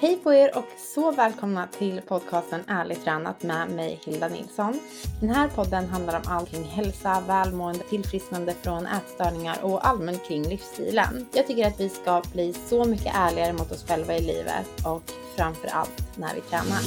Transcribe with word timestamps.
Hej 0.00 0.16
på 0.16 0.34
er 0.34 0.58
och 0.58 0.68
så 0.94 1.10
välkomna 1.10 1.66
till 1.66 2.00
podcasten 2.00 2.60
Ärligt 2.68 3.04
tränat 3.04 3.42
med 3.42 3.70
mig 3.70 4.00
Hilda 4.04 4.28
Nilsson. 4.28 4.80
Den 5.20 5.30
här 5.30 5.48
podden 5.48 5.86
handlar 5.86 6.16
om 6.16 6.22
allt 6.26 6.50
kring 6.50 6.64
hälsa, 6.64 7.22
välmående, 7.26 7.84
tillfrisknande 7.84 8.54
från 8.62 8.86
ätstörningar 8.86 9.56
och 9.62 9.86
allmänt 9.86 10.28
kring 10.28 10.42
livsstilen. 10.42 11.26
Jag 11.32 11.46
tycker 11.46 11.66
att 11.66 11.80
vi 11.80 11.88
ska 11.88 12.22
bli 12.32 12.52
så 12.52 12.84
mycket 12.84 13.14
ärligare 13.14 13.52
mot 13.52 13.72
oss 13.72 13.86
själva 13.88 14.16
i 14.16 14.20
livet 14.20 14.66
och 14.86 15.12
framför 15.36 15.68
allt 15.68 16.16
när 16.16 16.34
vi 16.34 16.40
tränar. 16.40 16.80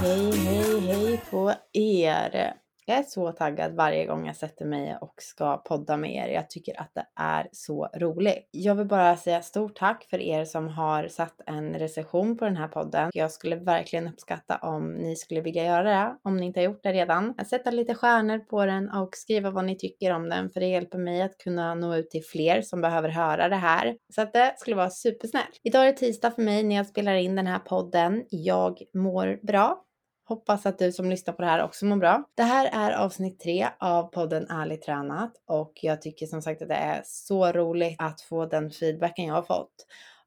Hej, 0.00 0.32
hej, 0.36 0.80
hej 0.80 1.20
på 1.30 1.52
er! 1.72 2.61
Jag 2.86 2.98
är 2.98 3.02
så 3.02 3.32
taggad 3.32 3.74
varje 3.74 4.06
gång 4.06 4.26
jag 4.26 4.36
sätter 4.36 4.64
mig 4.64 4.96
och 5.00 5.14
ska 5.18 5.56
podda 5.56 5.96
med 5.96 6.14
er. 6.14 6.28
Jag 6.28 6.50
tycker 6.50 6.80
att 6.80 6.90
det 6.94 7.06
är 7.16 7.48
så 7.52 7.88
roligt. 7.96 8.48
Jag 8.50 8.74
vill 8.74 8.86
bara 8.86 9.16
säga 9.16 9.42
stort 9.42 9.76
tack 9.76 10.06
för 10.10 10.20
er 10.20 10.44
som 10.44 10.68
har 10.68 11.08
satt 11.08 11.40
en 11.46 11.74
recension 11.74 12.36
på 12.36 12.44
den 12.44 12.56
här 12.56 12.68
podden. 12.68 13.10
Jag 13.14 13.30
skulle 13.30 13.56
verkligen 13.56 14.08
uppskatta 14.08 14.56
om 14.56 14.92
ni 14.92 15.16
skulle 15.16 15.40
vilja 15.40 15.64
göra 15.64 15.82
det, 15.82 16.16
om 16.22 16.36
ni 16.36 16.46
inte 16.46 16.60
har 16.60 16.64
gjort 16.64 16.82
det 16.82 16.92
redan. 16.92 17.34
Att 17.38 17.48
sätta 17.48 17.70
lite 17.70 17.94
stjärnor 17.94 18.38
på 18.38 18.66
den 18.66 18.90
och 18.90 19.10
skriva 19.12 19.50
vad 19.50 19.64
ni 19.64 19.76
tycker 19.76 20.12
om 20.12 20.28
den, 20.28 20.50
för 20.50 20.60
det 20.60 20.66
hjälper 20.66 20.98
mig 20.98 21.22
att 21.22 21.38
kunna 21.38 21.74
nå 21.74 21.96
ut 21.96 22.10
till 22.10 22.24
fler 22.24 22.62
som 22.62 22.80
behöver 22.80 23.08
höra 23.08 23.48
det 23.48 23.56
här. 23.56 23.96
Så 24.14 24.22
att 24.22 24.32
det 24.32 24.54
skulle 24.58 24.76
vara 24.76 24.90
supersnällt. 24.90 25.60
Idag 25.62 25.82
är 25.82 25.86
det 25.86 25.98
tisdag 25.98 26.30
för 26.30 26.42
mig 26.42 26.62
när 26.62 26.76
jag 26.76 26.86
spelar 26.86 27.14
in 27.14 27.36
den 27.36 27.46
här 27.46 27.58
podden. 27.58 28.24
Jag 28.30 28.78
mår 28.94 29.46
bra. 29.46 29.84
Hoppas 30.32 30.66
att 30.66 30.78
du 30.78 30.92
som 30.92 31.10
lyssnar 31.10 31.34
på 31.34 31.42
det 31.42 31.48
här 31.48 31.62
också 31.62 31.86
mår 31.86 31.96
bra. 31.96 32.24
Det 32.34 32.42
här 32.42 32.70
är 32.72 32.92
avsnitt 32.92 33.40
tre 33.40 33.68
av 33.78 34.02
podden 34.02 34.46
Ärligt 34.50 34.82
tränat 34.82 35.32
och 35.46 35.72
jag 35.82 36.02
tycker 36.02 36.26
som 36.26 36.42
sagt 36.42 36.62
att 36.62 36.68
det 36.68 36.74
är 36.74 37.02
så 37.04 37.52
roligt 37.52 37.96
att 37.98 38.20
få 38.20 38.46
den 38.46 38.70
feedbacken 38.70 39.24
jag 39.24 39.34
har 39.34 39.42
fått. 39.42 39.86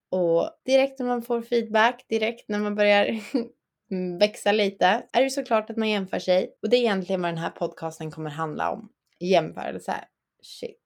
Och 0.09 0.49
direkt 0.65 0.99
när 0.99 1.05
man 1.05 1.21
får 1.21 1.41
feedback, 1.41 2.05
direkt 2.09 2.49
när 2.49 2.59
man 2.59 2.75
börjar 2.75 3.19
växa 4.19 4.51
lite, 4.51 5.03
är 5.13 5.23
det 5.23 5.29
såklart 5.29 5.69
att 5.69 5.77
man 5.77 5.89
jämför 5.89 6.19
sig. 6.19 6.55
Och 6.61 6.69
det 6.69 6.77
är 6.77 6.81
egentligen 6.81 7.21
vad 7.21 7.31
den 7.31 7.37
här 7.37 7.49
podcasten 7.49 8.11
kommer 8.11 8.29
handla 8.29 8.71
om. 8.71 8.89
Jämförelse. 9.19 9.95
Shit. 10.41 10.81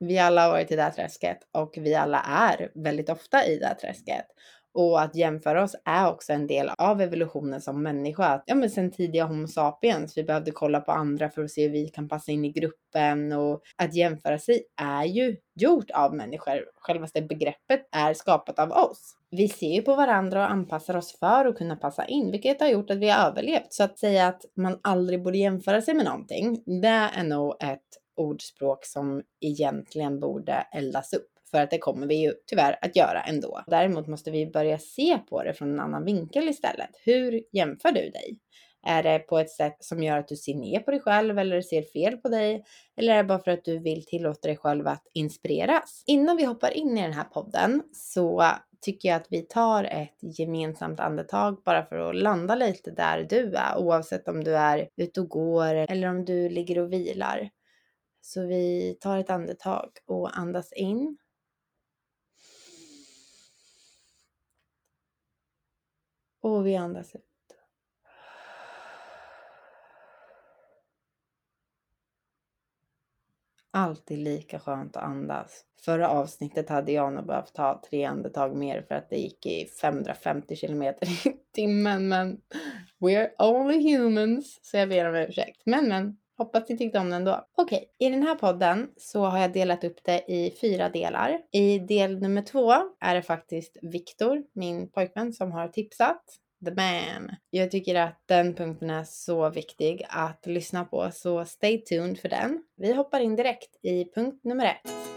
Vi 0.00 0.18
alla 0.18 0.42
har 0.42 0.50
varit 0.50 0.70
i 0.70 0.76
det 0.76 0.82
här 0.82 0.90
träsket 0.90 1.38
och 1.52 1.74
vi 1.76 1.94
alla 1.94 2.20
är 2.20 2.70
väldigt 2.74 3.08
ofta 3.08 3.46
i 3.46 3.58
det 3.58 3.66
här 3.66 3.74
träsket. 3.74 4.26
Och 4.74 5.00
att 5.00 5.14
jämföra 5.14 5.62
oss 5.62 5.76
är 5.84 6.10
också 6.10 6.32
en 6.32 6.46
del 6.46 6.70
av 6.78 7.00
evolutionen 7.00 7.60
som 7.60 7.82
människa. 7.82 8.42
Ja, 8.46 8.54
men 8.54 8.70
sen 8.70 8.90
tidiga 8.90 9.24
Homo 9.24 9.46
sapiens, 9.46 10.18
vi 10.18 10.24
behövde 10.24 10.50
kolla 10.50 10.80
på 10.80 10.92
andra 10.92 11.30
för 11.30 11.44
att 11.44 11.50
se 11.50 11.62
hur 11.62 11.72
vi 11.72 11.88
kan 11.88 12.08
passa 12.08 12.32
in 12.32 12.44
i 12.44 12.52
gruppen 12.52 13.32
och 13.32 13.62
att 13.76 13.94
jämföra 13.94 14.38
sig 14.38 14.62
är 14.80 15.04
ju 15.04 15.36
gjort 15.54 15.90
av 15.90 16.14
människor. 16.14 16.64
Självaste 16.74 17.22
begreppet 17.22 17.88
är 17.92 18.14
skapat 18.14 18.58
av 18.58 18.72
oss. 18.72 19.14
Vi 19.30 19.48
ser 19.48 19.74
ju 19.74 19.82
på 19.82 19.94
varandra 19.94 20.44
och 20.44 20.50
anpassar 20.50 20.96
oss 20.96 21.18
för 21.18 21.44
att 21.44 21.58
kunna 21.58 21.76
passa 21.76 22.04
in, 22.04 22.30
vilket 22.30 22.60
har 22.60 22.68
gjort 22.68 22.90
att 22.90 22.98
vi 22.98 23.08
har 23.08 23.26
överlevt. 23.30 23.72
Så 23.72 23.84
att 23.84 23.98
säga 23.98 24.26
att 24.26 24.42
man 24.56 24.78
aldrig 24.82 25.22
borde 25.22 25.38
jämföra 25.38 25.82
sig 25.82 25.94
med 25.94 26.04
någonting, 26.04 26.62
det 26.82 26.88
är 26.88 27.24
nog 27.24 27.56
ett 27.60 27.80
ordspråk 28.16 28.84
som 28.84 29.22
egentligen 29.40 30.20
borde 30.20 30.52
eldas 30.52 31.12
upp. 31.12 31.37
För 31.50 31.60
att 31.60 31.70
det 31.70 31.78
kommer 31.78 32.06
vi 32.06 32.14
ju 32.14 32.34
tyvärr 32.46 32.78
att 32.82 32.96
göra 32.96 33.22
ändå. 33.22 33.60
Däremot 33.66 34.06
måste 34.06 34.30
vi 34.30 34.46
börja 34.46 34.78
se 34.78 35.18
på 35.18 35.42
det 35.42 35.54
från 35.54 35.72
en 35.72 35.80
annan 35.80 36.04
vinkel 36.04 36.48
istället. 36.48 36.90
Hur 37.04 37.42
jämför 37.52 37.92
du 37.92 38.10
dig? 38.10 38.38
Är 38.86 39.02
det 39.02 39.18
på 39.18 39.38
ett 39.38 39.50
sätt 39.50 39.76
som 39.80 40.02
gör 40.02 40.18
att 40.18 40.28
du 40.28 40.36
ser 40.36 40.54
ner 40.54 40.80
på 40.80 40.90
dig 40.90 41.00
själv 41.00 41.38
eller 41.38 41.60
ser 41.60 41.82
fel 41.82 42.16
på 42.16 42.28
dig? 42.28 42.64
Eller 42.96 43.12
är 43.12 43.16
det 43.16 43.24
bara 43.24 43.38
för 43.38 43.50
att 43.50 43.64
du 43.64 43.78
vill 43.78 44.06
tillåta 44.06 44.48
dig 44.48 44.56
själv 44.56 44.86
att 44.86 45.02
inspireras? 45.14 46.04
Innan 46.06 46.36
vi 46.36 46.44
hoppar 46.44 46.70
in 46.70 46.98
i 46.98 47.02
den 47.02 47.12
här 47.12 47.24
podden 47.24 47.82
så 47.92 48.44
tycker 48.80 49.08
jag 49.08 49.16
att 49.16 49.26
vi 49.30 49.42
tar 49.42 49.84
ett 49.84 50.38
gemensamt 50.38 51.00
andetag 51.00 51.62
bara 51.64 51.84
för 51.84 51.96
att 51.96 52.16
landa 52.16 52.54
lite 52.54 52.90
där 52.90 53.26
du 53.30 53.54
är 53.54 53.78
oavsett 53.78 54.28
om 54.28 54.44
du 54.44 54.56
är 54.56 54.88
ute 54.96 55.20
och 55.20 55.28
går 55.28 55.74
eller 55.74 56.08
om 56.08 56.24
du 56.24 56.48
ligger 56.48 56.78
och 56.78 56.92
vilar. 56.92 57.50
Så 58.20 58.46
vi 58.46 58.96
tar 59.00 59.18
ett 59.18 59.30
andetag 59.30 59.90
och 60.06 60.38
andas 60.38 60.72
in 60.72 61.16
Och 66.40 66.66
vi 66.66 66.76
andas 66.76 67.14
ut. 67.14 67.22
Alltid 73.70 74.18
lika 74.18 74.58
skönt 74.58 74.96
att 74.96 75.02
andas. 75.02 75.64
Förra 75.80 76.08
avsnittet 76.08 76.68
hade 76.68 76.92
jag 76.92 77.12
nog 77.12 77.26
behövt 77.26 77.54
ta 77.54 77.82
tre 77.90 78.04
andetag 78.04 78.56
mer 78.56 78.82
för 78.82 78.94
att 78.94 79.10
det 79.10 79.16
gick 79.16 79.46
i 79.46 79.64
550 79.80 80.56
kilometer 80.56 81.26
i 81.28 81.36
timmen. 81.54 82.08
Men 82.08 82.40
we're 82.98 83.30
only 83.38 83.96
humans, 83.96 84.58
så 84.62 84.76
jag 84.76 84.88
ber 84.88 85.08
om 85.08 85.14
ursäkt. 85.14 85.62
Men 85.64 85.88
men, 85.88 86.16
Hoppas 86.38 86.68
ni 86.68 86.78
tyckte 86.78 86.98
om 86.98 87.10
den 87.10 87.24
då. 87.24 87.46
Okej, 87.56 87.76
okay. 87.76 88.08
i 88.08 88.10
den 88.10 88.22
här 88.22 88.34
podden 88.34 88.90
så 88.96 89.24
har 89.24 89.38
jag 89.38 89.52
delat 89.52 89.84
upp 89.84 90.04
det 90.04 90.24
i 90.28 90.54
fyra 90.60 90.88
delar. 90.88 91.40
I 91.52 91.78
del 91.78 92.20
nummer 92.20 92.42
två 92.42 92.72
är 93.00 93.14
det 93.14 93.22
faktiskt 93.22 93.76
Viktor, 93.82 94.42
min 94.54 94.90
pojkvän, 94.90 95.32
som 95.32 95.52
har 95.52 95.68
tipsat. 95.68 96.22
The 96.64 96.70
man. 96.70 97.30
Jag 97.50 97.70
tycker 97.70 97.94
att 97.94 98.22
den 98.26 98.54
punkten 98.54 98.90
är 98.90 99.04
så 99.04 99.50
viktig 99.50 100.06
att 100.08 100.46
lyssna 100.46 100.84
på, 100.84 101.10
så 101.12 101.44
stay 101.44 101.78
tuned 101.78 102.18
för 102.18 102.28
den. 102.28 102.62
Vi 102.76 102.92
hoppar 102.92 103.20
in 103.20 103.36
direkt 103.36 103.84
i 103.84 104.04
punkt 104.14 104.44
nummer 104.44 104.66
ett. 104.66 105.07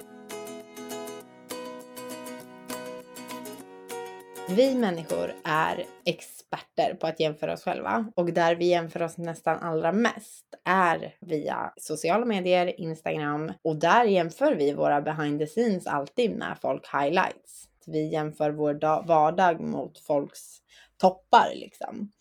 Vi 4.56 4.76
människor 4.76 5.34
är 5.44 5.86
experter 6.06 6.94
på 6.94 7.08
att 7.08 7.20
jämföra 7.20 7.54
oss 7.54 7.64
själva 7.64 8.12
och 8.16 8.34
där 8.34 8.56
vi 8.56 8.66
jämför 8.66 9.02
oss 9.02 9.18
nästan 9.18 9.60
allra 9.60 9.92
mest 9.92 10.46
är 10.66 11.16
via 11.20 11.74
sociala 11.78 12.26
medier, 12.26 12.80
Instagram 12.80 13.52
och 13.62 13.76
där 13.76 14.06
jämför 14.06 14.56
vi 14.56 14.74
våra 14.74 15.02
behind 15.02 15.40
the 15.40 15.48
scenes 15.48 15.88
alltid 15.88 16.38
med 16.38 16.58
folk 16.62 16.88
highlights. 16.94 17.68
Vi 17.86 18.08
jämför 18.08 18.52
vår 18.52 19.06
vardag 19.08 19.62
mot 19.62 20.00
folks 20.00 20.58
toppar 20.98 21.52
liksom. 21.56 22.12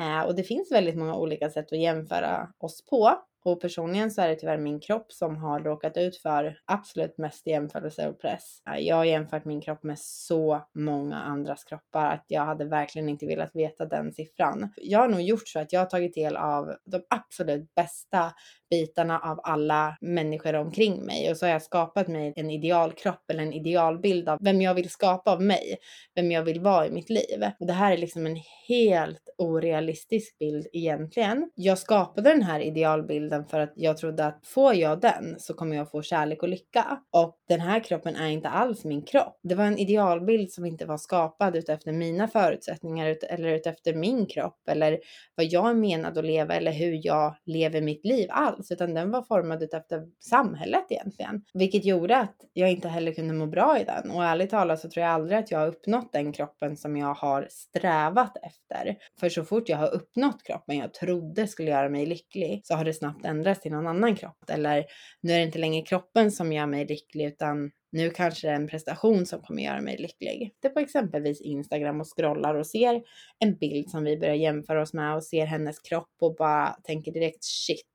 Eh, 0.00 0.20
och 0.20 0.34
det 0.34 0.42
finns 0.42 0.72
väldigt 0.72 0.96
många 0.96 1.16
olika 1.16 1.50
sätt 1.50 1.72
att 1.72 1.78
jämföra 1.78 2.48
oss 2.58 2.86
på. 2.86 3.14
Och 3.44 3.60
personligen 3.60 4.10
så 4.10 4.22
är 4.22 4.28
det 4.28 4.34
tyvärr 4.34 4.58
min 4.58 4.80
kropp 4.80 5.12
som 5.12 5.36
har 5.36 5.60
råkat 5.60 5.96
ut 5.96 6.16
för 6.16 6.58
absolut 6.64 7.18
mest 7.18 7.46
jämförelse 7.46 8.08
och 8.08 8.20
press. 8.20 8.62
Jag 8.78 8.96
har 8.96 9.04
jämfört 9.04 9.44
min 9.44 9.60
kropp 9.60 9.82
med 9.82 9.98
så 9.98 10.68
många 10.74 11.16
andras 11.16 11.64
kroppar 11.64 12.06
att 12.06 12.24
jag 12.28 12.44
hade 12.44 12.64
verkligen 12.64 13.08
inte 13.08 13.26
velat 13.26 13.56
veta 13.56 13.86
den 13.86 14.12
siffran. 14.12 14.72
Jag 14.76 14.98
har 14.98 15.08
nog 15.08 15.20
gjort 15.20 15.48
så 15.48 15.58
att 15.58 15.72
jag 15.72 15.80
har 15.80 15.86
tagit 15.86 16.14
del 16.14 16.36
av 16.36 16.74
de 16.84 17.02
absolut 17.10 17.74
bästa 17.74 18.32
bitarna 18.70 19.18
av 19.18 19.40
alla 19.42 19.96
människor 20.00 20.54
omkring 20.54 21.06
mig 21.06 21.30
och 21.30 21.36
så 21.36 21.46
har 21.46 21.52
jag 21.52 21.62
skapat 21.62 22.08
mig 22.08 22.32
en 22.36 22.50
idealkropp 22.50 23.30
eller 23.30 23.42
en 23.42 23.52
idealbild 23.52 24.28
av 24.28 24.38
vem 24.40 24.60
jag 24.60 24.74
vill 24.74 24.90
skapa 24.90 25.32
av 25.32 25.42
mig, 25.42 25.78
vem 26.14 26.30
jag 26.30 26.42
vill 26.42 26.60
vara 26.60 26.86
i 26.86 26.90
mitt 26.90 27.10
liv. 27.10 27.44
Och 27.60 27.66
det 27.66 27.72
här 27.72 27.92
är 27.92 27.96
liksom 27.96 28.26
en 28.26 28.38
helt 28.68 29.34
orealistisk 29.38 30.38
bild 30.38 30.66
egentligen. 30.72 31.50
Jag 31.54 31.78
skapade 31.78 32.30
den 32.30 32.42
här 32.42 32.60
idealbilden 32.60 33.44
för 33.46 33.60
att 33.60 33.72
jag 33.76 33.96
trodde 33.96 34.26
att 34.26 34.46
får 34.46 34.74
jag 34.74 35.00
den 35.00 35.36
så 35.38 35.54
kommer 35.54 35.76
jag 35.76 35.90
få 35.90 36.02
kärlek 36.02 36.42
och 36.42 36.48
lycka. 36.48 37.00
Och 37.10 37.39
den 37.50 37.60
här 37.60 37.80
kroppen 37.80 38.16
är 38.16 38.28
inte 38.28 38.48
alls 38.48 38.84
min 38.84 39.02
kropp. 39.02 39.40
Det 39.42 39.54
var 39.54 39.64
en 39.64 39.78
idealbild 39.78 40.52
som 40.52 40.64
inte 40.64 40.86
var 40.86 40.96
skapad 40.96 41.56
utefter 41.56 41.92
mina 41.92 42.28
förutsättningar 42.28 43.16
eller 43.28 43.48
utefter 43.48 43.94
min 43.94 44.26
kropp 44.26 44.68
eller 44.68 44.98
vad 45.34 45.46
jag 45.46 45.70
är 45.70 45.74
menad 45.74 46.18
att 46.18 46.24
leva 46.24 46.54
eller 46.54 46.72
hur 46.72 47.00
jag 47.06 47.36
lever 47.46 47.80
mitt 47.80 48.04
liv 48.04 48.28
alls 48.30 48.70
utan 48.70 48.94
den 48.94 49.10
var 49.10 49.22
formad 49.22 49.62
utefter 49.62 50.02
samhället 50.20 50.86
egentligen. 50.90 51.42
Vilket 51.54 51.84
gjorde 51.84 52.16
att 52.16 52.36
jag 52.52 52.70
inte 52.70 52.88
heller 52.88 53.12
kunde 53.12 53.34
må 53.34 53.46
bra 53.46 53.78
i 53.80 53.84
den. 53.84 54.10
Och 54.10 54.24
ärligt 54.24 54.50
talat 54.50 54.80
så 54.80 54.90
tror 54.90 55.04
jag 55.04 55.12
aldrig 55.12 55.38
att 55.38 55.50
jag 55.50 55.58
har 55.58 55.66
uppnått 55.66 56.12
den 56.12 56.32
kroppen 56.32 56.76
som 56.76 56.96
jag 56.96 57.14
har 57.14 57.46
strävat 57.50 58.36
efter. 58.42 58.96
För 59.20 59.28
så 59.28 59.44
fort 59.44 59.68
jag 59.68 59.76
har 59.76 59.94
uppnått 59.94 60.42
kroppen 60.42 60.76
jag 60.76 60.94
trodde 60.94 61.46
skulle 61.46 61.70
göra 61.70 61.88
mig 61.88 62.06
lycklig 62.06 62.60
så 62.64 62.74
har 62.74 62.84
det 62.84 62.94
snabbt 62.94 63.24
ändrats 63.24 63.60
till 63.60 63.72
någon 63.72 63.86
annan 63.86 64.16
kropp. 64.16 64.50
Eller 64.50 64.84
nu 65.20 65.32
är 65.32 65.38
det 65.38 65.44
inte 65.44 65.58
längre 65.58 65.82
kroppen 65.82 66.32
som 66.32 66.52
gör 66.52 66.66
mig 66.66 66.86
lycklig 66.86 67.26
utan 67.40 67.70
nu 67.92 68.10
kanske 68.10 68.46
det 68.46 68.50
är 68.50 68.56
en 68.56 68.68
prestation 68.68 69.26
som 69.26 69.40
kommer 69.40 69.62
göra 69.62 69.80
mig 69.80 69.96
lycklig. 69.96 70.54
Det 70.60 70.68
är 70.68 70.72
på 70.72 70.80
exempelvis 70.80 71.40
Instagram 71.40 72.00
och 72.00 72.06
scrollar 72.16 72.54
och 72.54 72.66
ser 72.66 73.02
en 73.38 73.56
bild 73.56 73.90
som 73.90 74.04
vi 74.04 74.18
börjar 74.18 74.34
jämföra 74.34 74.82
oss 74.82 74.94
med 74.94 75.14
och 75.14 75.24
ser 75.24 75.46
hennes 75.46 75.78
kropp 75.78 76.16
och 76.20 76.34
bara 76.34 76.66
tänker 76.66 77.12
direkt 77.12 77.44
shit, 77.44 77.86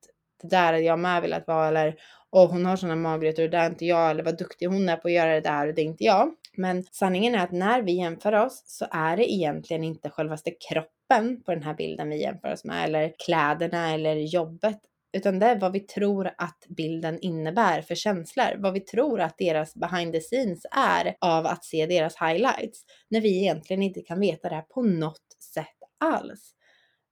det 0.42 0.48
där 0.48 0.66
hade 0.66 0.80
jag 0.80 1.00
med 1.00 1.22
velat 1.22 1.48
vara 1.48 1.68
eller 1.68 1.96
och 2.30 2.50
hon 2.50 2.66
har 2.66 2.76
sådana 2.76 2.96
magrutor 2.96 3.44
och 3.44 3.50
det 3.50 3.58
där 3.58 3.66
är 3.66 3.70
inte 3.70 3.86
jag 3.86 4.12
eller 4.12 4.24
vad 4.24 4.38
duktig 4.38 4.66
hon 4.66 4.90
är 4.90 4.96
på 4.98 5.08
att 5.08 5.14
göra 5.14 5.34
det 5.34 5.42
där 5.42 5.68
och 5.68 5.74
det 5.74 5.82
är 5.82 5.86
inte 5.86 6.04
jag. 6.04 6.34
Men 6.58 6.84
sanningen 6.84 7.36
är 7.36 7.44
att 7.44 7.52
när 7.52 7.82
vi 7.82 7.92
jämför 7.92 8.34
oss 8.34 8.64
så 8.66 8.86
är 8.92 9.18
det 9.18 9.34
egentligen 9.34 9.84
inte 9.84 10.10
självaste 10.10 10.52
kroppen 10.70 11.44
på 11.44 11.54
den 11.54 11.64
här 11.64 11.74
bilden 11.74 12.10
vi 12.10 12.22
jämför 12.22 12.54
oss 12.54 12.64
med 12.64 12.86
eller 12.86 13.14
kläderna 13.26 13.94
eller 13.94 14.16
jobbet 14.16 14.80
utan 15.16 15.40
det 15.40 15.46
är 15.46 15.60
vad 15.60 15.72
vi 15.72 15.80
tror 15.80 16.28
att 16.38 16.66
bilden 16.78 17.20
innebär 17.20 17.82
för 17.82 17.96
känslor. 17.96 18.58
Vad 18.58 18.74
vi 18.74 18.80
tror 18.80 19.22
att 19.22 19.38
deras 19.38 19.76
behind 19.76 20.14
the 20.14 20.20
scenes 20.20 20.66
är 20.72 21.16
av 21.22 21.46
att 21.46 21.66
se 21.66 21.86
deras 21.86 22.16
highlights. 22.22 22.84
När 23.10 23.22
vi 23.22 23.42
egentligen 23.42 23.84
inte 23.84 24.02
kan 24.02 24.20
veta 24.20 24.50
det 24.50 24.66
på 24.74 24.82
något 24.82 25.44
sätt 25.54 25.78
alls. 26.00 26.52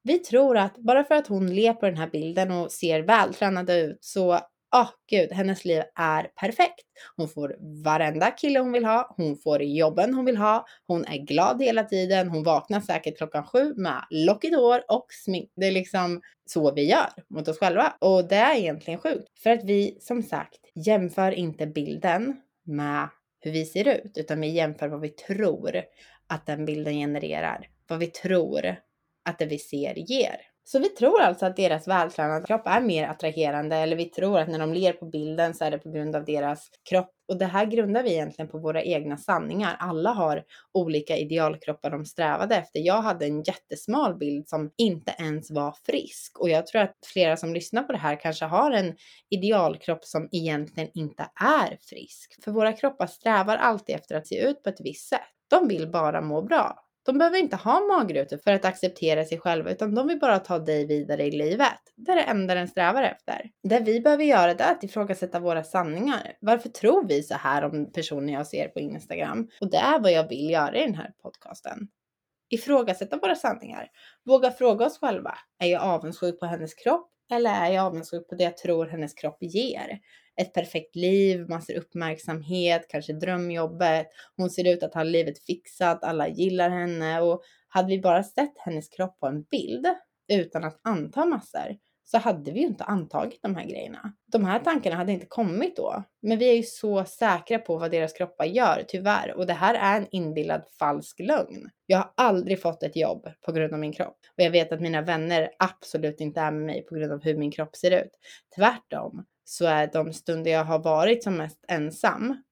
Vi 0.03 0.19
tror 0.19 0.57
att 0.57 0.77
bara 0.77 1.03
för 1.03 1.15
att 1.15 1.27
hon 1.27 1.55
ler 1.55 1.73
på 1.73 1.85
den 1.85 1.97
här 1.97 2.09
bilden 2.09 2.51
och 2.51 2.71
ser 2.71 3.00
vältränad 3.00 3.69
ut 3.69 3.97
så 4.01 4.39
Åh 4.75 4.81
oh, 4.81 4.90
gud, 5.10 5.31
hennes 5.31 5.66
liv 5.66 5.84
är 5.96 6.24
perfekt. 6.24 6.86
Hon 7.16 7.30
får 7.30 7.56
varenda 7.84 8.31
kille 8.31 8.60
hon 8.60 8.72
vill 8.72 8.86
ha, 8.86 9.16
hon 9.18 9.38
får 9.38 9.64
jobben 9.64 10.14
hon 10.14 10.25
vill 10.25 10.38
ha, 10.38 10.66
hon 10.88 11.06
är 11.06 11.18
glad 11.18 11.62
hela 11.62 11.84
tiden, 11.84 12.30
hon 12.30 12.44
vaknar 12.44 12.81
säkert 12.81 13.18
klockan 13.18 13.44
sju 13.44 13.74
med 13.75 14.06
lockigt 14.10 14.56
hår 14.56 14.84
och 14.88 15.06
smink. 15.10 15.52
Det 15.56 15.68
är 15.68 15.72
liksom 15.72 16.22
så 16.46 16.74
vi 16.74 16.90
gör 16.90 17.10
mot 17.30 17.48
oss 17.48 17.60
själva 17.60 17.94
och 18.00 18.28
det 18.28 18.36
är 18.36 18.58
egentligen 18.58 19.00
sjukt. 19.00 19.40
För 19.44 19.50
att 19.50 19.64
vi 19.64 19.98
som 20.02 20.24
sagt 20.24 20.60
jämför 20.75 21.31
inte 21.31 21.68
bilden 21.68 22.42
med 22.64 23.10
hur 23.40 23.52
vi 23.52 23.66
ser 23.66 23.88
ut, 23.88 24.18
utan 24.18 24.42
vi 24.42 24.48
jämför 24.48 24.88
vad 24.88 25.02
vi 25.02 25.10
tror 25.10 25.81
att 26.28 26.46
den 26.46 26.66
bilden 26.66 26.94
genererar. 26.94 27.68
Vad 27.88 28.00
vi 28.00 28.08
tror 28.08 28.75
att 29.25 29.40
det 29.40 29.46
vi 29.46 29.60
ser 29.60 29.94
ger. 29.96 30.52
Så 30.65 30.80
vi 30.80 30.89
tror 30.89 31.21
alltså 31.21 31.45
att 31.45 31.56
deras 31.56 31.88
vältränade 31.88 32.45
kropp 32.45 32.68
är 32.68 32.81
mer 32.81 33.07
attraherande 33.07 33.75
eller 33.75 33.95
vi 33.95 34.06
tror 34.06 34.39
att 34.39 34.48
när 34.48 34.60
de 34.60 34.74
ler 34.74 34.94
på 34.94 35.06
bilden 35.06 35.54
så 35.54 35.65
är 35.65 35.71
det 35.71 35.77
på 35.77 35.89
grund 35.89 36.15
av 36.15 36.25
deras 36.25 36.69
kropp. 36.89 37.10
Och 37.27 37.38
det 37.38 37.45
här 37.45 37.65
grundar 37.65 38.04
vi 38.04 38.13
egentligen 38.13 38.50
på 38.50 38.57
våra 38.57 38.83
egna 38.83 39.18
sanningar. 39.18 39.75
Alla 39.80 40.10
har 40.10 40.44
olika 40.74 41.18
idealkroppar 41.18 41.89
de 41.89 42.06
strävade 42.06 42.56
efter. 42.56 42.80
Jag 42.80 43.01
hade 43.01 43.25
en 43.25 43.44
jättesmal 43.44 44.18
bild 44.18 44.48
som 44.48 44.71
inte 44.77 45.15
ens 45.19 45.51
var 45.51 45.75
frisk 45.86 46.39
och 46.39 46.50
jag 46.50 46.68
tror 46.68 46.81
att 46.81 46.95
flera 47.13 47.38
som 47.38 47.54
lyssnar 47.54 47.83
på 47.83 47.92
det 47.92 47.98
här 47.98 48.19
kanske 48.19 48.45
har 48.45 48.71
en 48.71 48.95
idealkropp 49.30 50.06
som 50.06 50.30
egentligen 50.31 50.89
inte 50.94 51.30
är 51.36 51.77
frisk. 51.81 52.44
För 52.44 52.51
våra 52.51 52.74
kroppar 52.74 53.07
strävar 53.07 53.57
alltid 53.57 53.95
efter 53.95 54.15
att 54.15 54.27
se 54.27 54.50
ut 54.50 54.63
på 54.63 54.69
ett 54.69 54.81
visst 54.81 55.10
sätt. 55.10 55.21
De 55.50 55.68
vill 55.68 55.92
bara 55.92 56.21
må 56.21 56.42
bra. 56.42 56.80
De 57.05 57.17
behöver 57.17 57.38
inte 57.38 57.55
ha 57.55 57.79
magrutor 57.79 58.38
för 58.38 58.51
att 58.51 58.65
acceptera 58.65 59.25
sig 59.25 59.39
själva 59.39 59.71
utan 59.71 59.95
de 59.95 60.07
vill 60.07 60.19
bara 60.19 60.39
ta 60.39 60.59
dig 60.59 60.88
vidare 60.88 61.23
i 61.23 61.31
livet. 61.31 61.79
Det 61.95 62.11
är 62.11 62.15
det 62.15 62.21
enda 62.21 62.55
den 62.55 62.67
strävar 62.67 63.03
efter. 63.03 63.50
Det 63.63 63.79
vi 63.79 64.00
behöver 64.01 64.23
göra 64.23 64.53
det 64.53 64.63
är 64.63 64.71
att 64.71 64.83
ifrågasätta 64.83 65.39
våra 65.39 65.63
sanningar. 65.63 66.33
Varför 66.39 66.69
tror 66.69 67.07
vi 67.07 67.23
så 67.23 67.35
här 67.35 67.63
om 67.63 67.91
personer 67.91 68.33
jag 68.33 68.47
ser 68.47 68.67
på 68.67 68.79
Instagram? 68.79 69.47
Och 69.61 69.71
det 69.71 69.77
är 69.77 70.00
vad 70.00 70.11
jag 70.11 70.29
vill 70.29 70.50
göra 70.50 70.77
i 70.77 70.85
den 70.85 70.95
här 70.95 71.11
podcasten. 71.23 71.88
Ifrågasätta 72.50 73.17
våra 73.17 73.35
sanningar. 73.35 73.88
Våga 74.25 74.51
fråga 74.51 74.85
oss 74.85 75.00
själva. 75.00 75.38
Är 75.59 75.67
jag 75.67 75.81
avundsjuk 75.81 76.39
på 76.39 76.45
hennes 76.45 76.73
kropp? 76.73 77.12
Eller 77.31 77.50
är 77.50 77.72
jag 77.72 77.86
avundsjuk 77.86 78.28
på 78.28 78.36
det 78.36 78.44
jag 78.44 78.58
tror 78.58 78.86
hennes 78.86 79.14
kropp 79.14 79.38
ger? 79.40 80.00
ett 80.36 80.54
perfekt 80.54 80.96
liv, 80.96 81.50
massor 81.50 81.74
uppmärksamhet, 81.74 82.86
kanske 82.90 83.14
drömjobbet. 83.14 84.08
Hon 84.38 84.50
ser 84.50 84.68
ut 84.68 84.84
att 84.84 84.94
ha 84.94 85.04
livet 85.04 85.46
fixat, 85.46 86.04
alla 86.04 86.28
gillar 86.28 86.70
henne 86.70 87.22
och 87.22 87.42
hade 87.68 87.88
vi 87.88 88.02
bara 88.02 88.24
sett 88.24 88.54
hennes 88.58 88.90
kropp 88.90 89.20
på 89.20 89.28
en 89.28 89.44
bild 89.44 89.86
utan 90.28 90.64
att 90.64 90.80
anta 90.84 91.25
massor 91.25 91.78
så 92.03 92.17
hade 92.17 92.51
vi 92.51 92.59
ju 92.59 92.65
inte 92.65 92.83
antagit 92.83 93.41
de 93.41 93.55
här 93.55 93.65
grejerna. 93.65 94.13
De 94.31 94.45
här 94.45 94.59
tankarna 94.59 94.95
hade 94.95 95.11
inte 95.11 95.25
kommit 95.25 95.75
då. 95.75 96.03
Men 96.21 96.38
vi 96.38 96.50
är 96.50 96.55
ju 96.55 96.63
så 96.63 97.05
säkra 97.05 97.59
på 97.59 97.77
vad 97.77 97.91
deras 97.91 98.13
kroppar 98.13 98.45
gör, 98.45 98.83
tyvärr. 98.88 99.33
Och 99.38 99.47
det 99.47 99.53
här 99.53 99.75
är 99.75 100.01
en 100.01 100.07
inbillad 100.11 100.63
falsk 100.79 101.19
lögn. 101.19 101.69
Jag 101.85 101.97
har 101.97 102.11
aldrig 102.17 102.61
fått 102.61 102.83
ett 102.83 102.95
jobb 102.95 103.27
på 103.45 103.51
grund 103.51 103.73
av 103.73 103.79
min 103.79 103.94
kropp. 103.94 104.17
Och 104.38 104.44
jag 104.44 104.51
vet 104.51 104.71
att 104.71 104.81
mina 104.81 105.01
vänner 105.01 105.50
absolut 105.59 106.21
inte 106.21 106.39
är 106.39 106.51
med 106.51 106.65
mig 106.65 106.85
på 106.85 106.95
grund 106.95 107.11
av 107.11 107.23
hur 107.23 107.38
min 107.38 107.51
kropp 107.51 107.75
ser 107.75 108.03
ut. 108.03 108.11
Tvärtom 108.55 109.25
så 109.45 109.65
är 109.65 109.89
de 109.94 110.13
stunder 110.13 110.51
jag 110.51 110.63
har 110.63 110.79
varit 110.79 111.23
som 111.23 111.38
mest 111.38 111.65
ensam, 111.67 112.44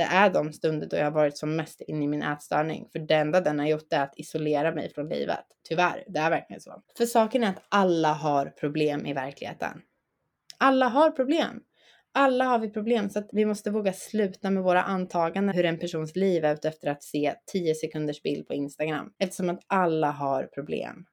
det 0.00 0.06
är 0.06 0.30
de 0.30 0.52
stunder 0.52 0.86
då 0.86 0.96
jag 0.96 1.04
har 1.04 1.10
varit 1.10 1.38
som 1.38 1.56
mest 1.56 1.80
inne 1.80 2.04
i 2.04 2.08
min 2.08 2.22
ätstörning. 2.22 2.88
För 2.92 2.98
det 2.98 3.14
enda 3.14 3.40
den 3.40 3.58
har 3.58 3.66
gjort 3.66 3.92
är 3.92 4.02
att 4.02 4.18
isolera 4.18 4.74
mig 4.74 4.92
från 4.94 5.08
livet. 5.08 5.44
Tyvärr, 5.68 6.04
det 6.06 6.18
är 6.18 6.30
verkligen 6.30 6.60
så. 6.60 6.82
För 6.96 7.06
saken 7.06 7.44
är 7.44 7.48
att 7.48 7.62
alla 7.68 8.12
har 8.12 8.46
problem 8.46 9.06
i 9.06 9.12
verkligheten. 9.12 9.82
Alla 10.58 10.88
har 10.88 11.10
problem. 11.10 11.60
Alla 12.12 12.44
har 12.44 12.58
vi 12.58 12.70
problem 12.70 13.10
så 13.10 13.18
att 13.18 13.28
vi 13.32 13.44
måste 13.44 13.70
våga 13.70 13.92
sluta 13.92 14.50
med 14.50 14.62
våra 14.62 14.82
antaganden 14.82 15.56
hur 15.56 15.64
en 15.64 15.78
persons 15.78 16.16
liv 16.16 16.44
är 16.44 16.54
ute 16.54 16.68
efter 16.68 16.88
att 16.88 17.02
se 17.02 17.34
10 17.52 17.74
sekunders 17.74 18.22
bild 18.22 18.46
på 18.46 18.54
Instagram. 18.54 19.12
Eftersom 19.18 19.48
att 19.48 19.60
alla 19.66 20.10
har 20.10 20.44
problem. 20.44 21.04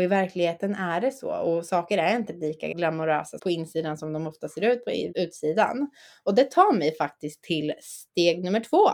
Och 0.00 0.04
i 0.04 0.06
verkligheten 0.06 0.74
är 0.74 1.00
det 1.00 1.10
så 1.10 1.30
och 1.30 1.66
saker 1.66 1.98
är 1.98 2.16
inte 2.16 2.32
lika 2.32 2.68
glamorösa 2.68 3.38
på 3.38 3.50
insidan 3.50 3.98
som 3.98 4.12
de 4.12 4.26
ofta 4.26 4.48
ser 4.48 4.64
ut 4.64 4.84
på 4.84 4.90
utsidan. 5.14 5.90
Och 6.24 6.34
det 6.34 6.50
tar 6.50 6.72
mig 6.72 6.96
faktiskt 6.96 7.42
till 7.42 7.74
steg 7.80 8.44
nummer 8.44 8.60
två. 8.60 8.90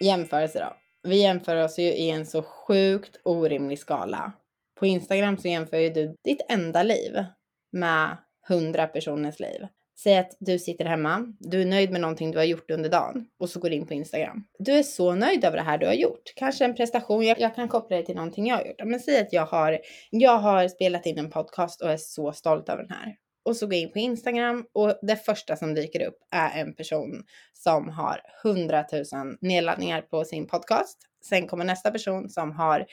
Jämförelse 0.00 0.58
då. 0.58 0.76
Vi 1.08 1.22
jämför 1.22 1.64
oss 1.64 1.78
ju 1.78 1.84
i 1.84 2.10
en 2.10 2.26
så 2.26 2.42
sjukt 2.42 3.16
orimlig 3.24 3.78
skala. 3.78 4.32
På 4.78 4.86
Instagram 4.86 5.38
så 5.38 5.48
jämför 5.48 5.76
ju 5.76 5.90
du 5.90 6.16
ditt 6.24 6.40
enda 6.48 6.82
liv 6.82 7.24
med 7.72 8.16
hundra 8.48 8.86
personers 8.86 9.40
liv. 9.40 9.66
Säg 9.98 10.18
att 10.18 10.36
du 10.40 10.58
sitter 10.58 10.84
hemma, 10.84 11.26
du 11.38 11.62
är 11.62 11.66
nöjd 11.66 11.90
med 11.90 12.00
någonting 12.00 12.30
du 12.30 12.38
har 12.38 12.44
gjort 12.44 12.70
under 12.70 12.90
dagen 12.90 13.26
och 13.38 13.48
så 13.50 13.60
går 13.60 13.70
du 13.70 13.76
in 13.76 13.86
på 13.86 13.94
Instagram. 13.94 14.44
Du 14.58 14.72
är 14.72 14.82
så 14.82 15.14
nöjd 15.14 15.44
över 15.44 15.56
det 15.56 15.62
här 15.62 15.78
du 15.78 15.86
har 15.86 15.92
gjort. 15.92 16.32
Kanske 16.36 16.64
en 16.64 16.74
prestation, 16.74 17.24
jag, 17.24 17.40
jag 17.40 17.54
kan 17.54 17.68
koppla 17.68 17.96
det 17.96 18.02
till 18.02 18.16
någonting 18.16 18.46
jag 18.46 18.56
har 18.56 18.64
gjort. 18.64 18.84
Men 18.84 19.00
säg 19.00 19.20
att 19.20 19.32
jag 19.32 19.46
har, 19.46 19.78
jag 20.10 20.38
har 20.38 20.68
spelat 20.68 21.06
in 21.06 21.18
en 21.18 21.30
podcast 21.30 21.82
och 21.82 21.90
är 21.90 21.96
så 21.96 22.32
stolt 22.32 22.68
över 22.68 22.82
den 22.82 22.92
här. 22.92 23.16
Och 23.44 23.56
så 23.56 23.66
går 23.66 23.74
jag 23.74 23.82
in 23.82 23.92
på 23.92 23.98
Instagram 23.98 24.66
och 24.72 24.98
det 25.02 25.16
första 25.16 25.56
som 25.56 25.74
dyker 25.74 26.06
upp 26.06 26.18
är 26.30 26.60
en 26.60 26.74
person 26.74 27.24
som 27.52 27.88
har 27.88 28.20
100 28.44 28.84
000 29.12 29.36
nedladdningar 29.40 30.02
på 30.02 30.24
sin 30.24 30.46
podcast. 30.46 30.98
Sen 31.28 31.46
kommer 31.46 31.64
nästa 31.64 31.90
person 31.90 32.28
som 32.28 32.52
har 32.52 32.86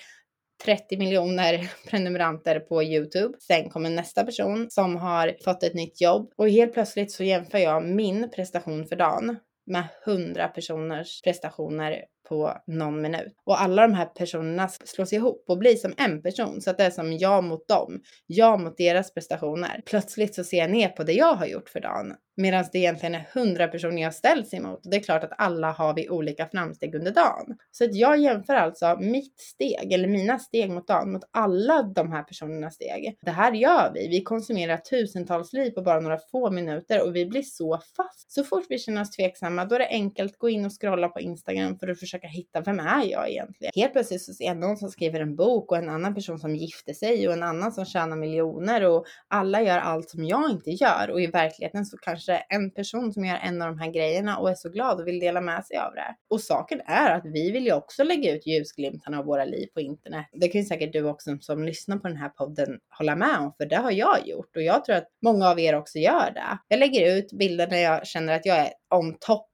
30 0.65 0.97
miljoner 0.97 1.71
prenumeranter 1.89 2.59
på 2.59 2.83
Youtube. 2.83 3.37
Sen 3.39 3.69
kommer 3.69 3.89
nästa 3.89 4.23
person 4.23 4.67
som 4.69 4.95
har 4.95 5.35
fått 5.43 5.63
ett 5.63 5.73
nytt 5.73 6.01
jobb 6.01 6.31
och 6.37 6.49
helt 6.49 6.73
plötsligt 6.73 7.11
så 7.11 7.23
jämför 7.23 7.57
jag 7.57 7.83
min 7.83 8.31
prestation 8.35 8.85
för 8.85 8.95
dagen 8.95 9.37
med 9.71 9.83
100 10.05 10.47
personers 10.47 11.21
prestationer 11.21 12.03
på 12.29 12.53
någon 12.67 13.01
minut. 13.01 13.33
Och 13.45 13.61
alla 13.61 13.81
de 13.81 13.93
här 13.93 14.05
personerna 14.05 14.67
slås 14.67 15.13
ihop 15.13 15.43
och 15.47 15.57
blir 15.57 15.75
som 15.75 15.93
en 15.97 16.21
person. 16.21 16.61
Så 16.61 16.69
att 16.69 16.77
det 16.77 16.83
är 16.83 16.91
som 16.91 17.13
jag 17.13 17.43
mot 17.43 17.67
dem, 17.67 18.01
jag 18.25 18.59
mot 18.59 18.77
deras 18.77 19.13
prestationer. 19.13 19.81
Plötsligt 19.85 20.35
så 20.35 20.43
ser 20.43 20.57
jag 20.57 20.71
ner 20.71 20.89
på 20.89 21.03
det 21.03 21.13
jag 21.13 21.33
har 21.33 21.45
gjort 21.45 21.69
för 21.69 21.79
dagen. 21.79 22.13
Medan 22.41 22.65
det 22.71 22.77
egentligen 22.79 23.15
är 23.15 23.29
hundra 23.33 23.67
personer 23.67 24.01
jag 24.01 24.13
ställs 24.13 24.53
emot. 24.53 24.85
Och 24.85 24.91
det 24.91 24.97
är 24.97 25.03
klart 25.03 25.23
att 25.23 25.33
alla 25.37 25.71
har 25.71 25.93
vi 25.93 26.09
olika 26.09 26.47
framsteg 26.47 26.95
under 26.95 27.11
dagen. 27.11 27.57
Så 27.71 27.83
att 27.83 27.95
jag 27.95 28.19
jämför 28.19 28.53
alltså 28.53 28.97
mitt 28.99 29.39
steg, 29.39 29.93
eller 29.93 30.07
mina 30.07 30.39
steg 30.39 30.69
mot 30.69 30.87
dagen, 30.87 31.11
mot 31.11 31.23
alla 31.31 31.83
de 31.83 32.11
här 32.11 32.23
personernas 32.23 32.75
steg. 32.75 33.17
Det 33.21 33.31
här 33.31 33.51
gör 33.51 33.91
vi. 33.93 34.07
Vi 34.07 34.23
konsumerar 34.23 34.77
tusentals 34.77 35.53
liv 35.53 35.71
på 35.71 35.81
bara 35.81 35.99
några 35.99 36.17
få 36.31 36.51
minuter 36.51 37.07
och 37.07 37.15
vi 37.15 37.25
blir 37.25 37.41
så 37.41 37.79
fast. 37.97 38.31
Så 38.31 38.43
fort 38.43 38.65
vi 38.69 38.77
känner 38.77 39.01
oss 39.01 39.11
tveksamma, 39.11 39.65
då 39.65 39.75
är 39.75 39.79
det 39.79 39.87
enkelt 39.87 40.31
att 40.31 40.39
gå 40.39 40.49
in 40.49 40.65
och 40.65 40.81
scrolla 40.81 41.09
på 41.09 41.19
Instagram 41.19 41.79
för 41.79 41.87
att 41.87 41.99
försöka 42.09 42.27
hitta, 42.27 42.61
vem 42.61 42.79
är 42.79 43.05
jag 43.05 43.29
egentligen? 43.29 43.71
Helt 43.75 43.93
plötsligt 43.93 44.21
så 44.21 44.33
ser 44.33 44.45
jag 44.45 44.57
någon 44.57 44.77
som 44.77 44.89
skriver 44.89 45.19
en 45.19 45.35
bok 45.35 45.71
och 45.71 45.77
en 45.77 45.89
annan 45.89 46.15
person 46.15 46.39
som 46.39 46.55
gifter 46.55 46.93
sig 46.93 47.27
och 47.27 47.33
en 47.33 47.43
annan 47.43 47.71
som 47.71 47.85
tjänar 47.85 48.15
miljoner 48.15 48.85
och 48.85 49.05
alla 49.27 49.61
gör 49.61 49.77
allt 49.77 50.09
som 50.09 50.25
jag 50.25 50.51
inte 50.51 50.71
gör 50.71 51.09
och 51.09 51.21
i 51.21 51.27
verkligheten 51.27 51.85
så 51.85 51.97
kanske 51.97 52.35
en 52.49 52.71
person 52.71 53.13
som 53.13 53.25
gör 53.25 53.37
en 53.37 53.61
av 53.61 53.67
de 53.67 53.79
här 53.79 53.91
grejerna 53.91 54.37
och 54.37 54.49
är 54.49 54.55
så 54.55 54.69
glad 54.69 54.99
och 54.99 55.07
vill 55.07 55.19
dela 55.19 55.41
med 55.41 55.65
sig 55.65 55.77
av 55.77 55.93
det. 55.93 56.15
Och 56.29 56.41
saken 56.41 56.81
är 56.85 57.15
att 57.15 57.25
vi 57.25 57.51
vill 57.51 57.65
ju 57.65 57.73
också 57.73 58.03
lägga 58.03 58.35
ut 58.35 58.47
ljusglimtarna 58.47 59.19
av 59.19 59.25
våra 59.25 59.45
liv 59.45 59.67
på 59.73 59.81
internet. 59.81 60.25
Det 60.33 60.47
kan 60.47 60.61
ju 60.61 60.67
säkert 60.67 60.93
du 60.93 61.03
också 61.03 61.37
som 61.41 61.63
lyssnar 61.63 61.97
på 61.97 62.07
den 62.07 62.17
här 62.17 62.29
podden 62.29 62.79
hålla 62.97 63.15
med 63.15 63.39
om, 63.39 63.53
för 63.57 63.65
det 63.65 63.75
har 63.75 63.91
jag 63.91 64.27
gjort 64.27 64.55
och 64.55 64.61
jag 64.61 64.85
tror 64.85 64.95
att 64.95 65.07
många 65.23 65.49
av 65.49 65.59
er 65.59 65.75
också 65.75 65.99
gör 65.99 66.31
det. 66.33 66.59
Jag 66.67 66.79
lägger 66.79 67.17
ut 67.17 67.31
bilder 67.31 67.67
när 67.67 67.77
jag 67.77 68.07
känner 68.07 68.35
att 68.35 68.45
jag 68.45 68.57
är 68.57 68.69
on 68.89 69.17
top 69.19 69.45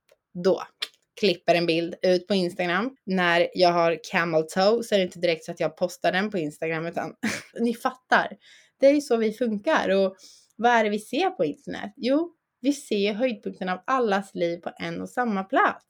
då 0.44 0.62
klipper 1.20 1.56
en 1.56 1.66
bild 1.66 1.96
ut 2.02 2.28
på 2.28 2.34
Instagram. 2.34 2.96
När 3.06 3.48
jag 3.54 3.72
har 3.72 4.00
camel 4.12 4.44
toe 4.44 4.84
så 4.84 4.96
är 4.96 5.00
det 5.00 5.06
inte 5.06 5.20
direkt 5.20 5.46
så 5.46 5.52
att 5.52 5.60
jag 5.60 5.78
postar 5.78 6.12
den 6.12 6.32
på 6.32 6.38
Instagram 6.38 6.86
utan 6.86 7.14
ni 7.60 7.74
fattar. 7.74 8.38
Det 8.80 8.88
är 8.88 8.94
ju 8.94 9.02
så 9.02 9.18
vi 9.18 9.34
funkar 9.34 9.90
och 9.90 10.16
vad 10.56 10.72
är 10.72 10.84
det 10.84 10.90
vi 10.90 11.00
ser 11.00 11.30
på 11.30 11.46
internet? 11.46 11.94
Jo, 11.96 12.34
vi 12.62 12.74
ser 12.74 13.14
höjdpunkten 13.14 13.70
av 13.70 13.80
allas 13.88 14.36
liv 14.36 14.58
på 14.58 14.72
en 14.80 15.02
och 15.02 15.10
samma 15.10 15.44
plats. 15.44 15.86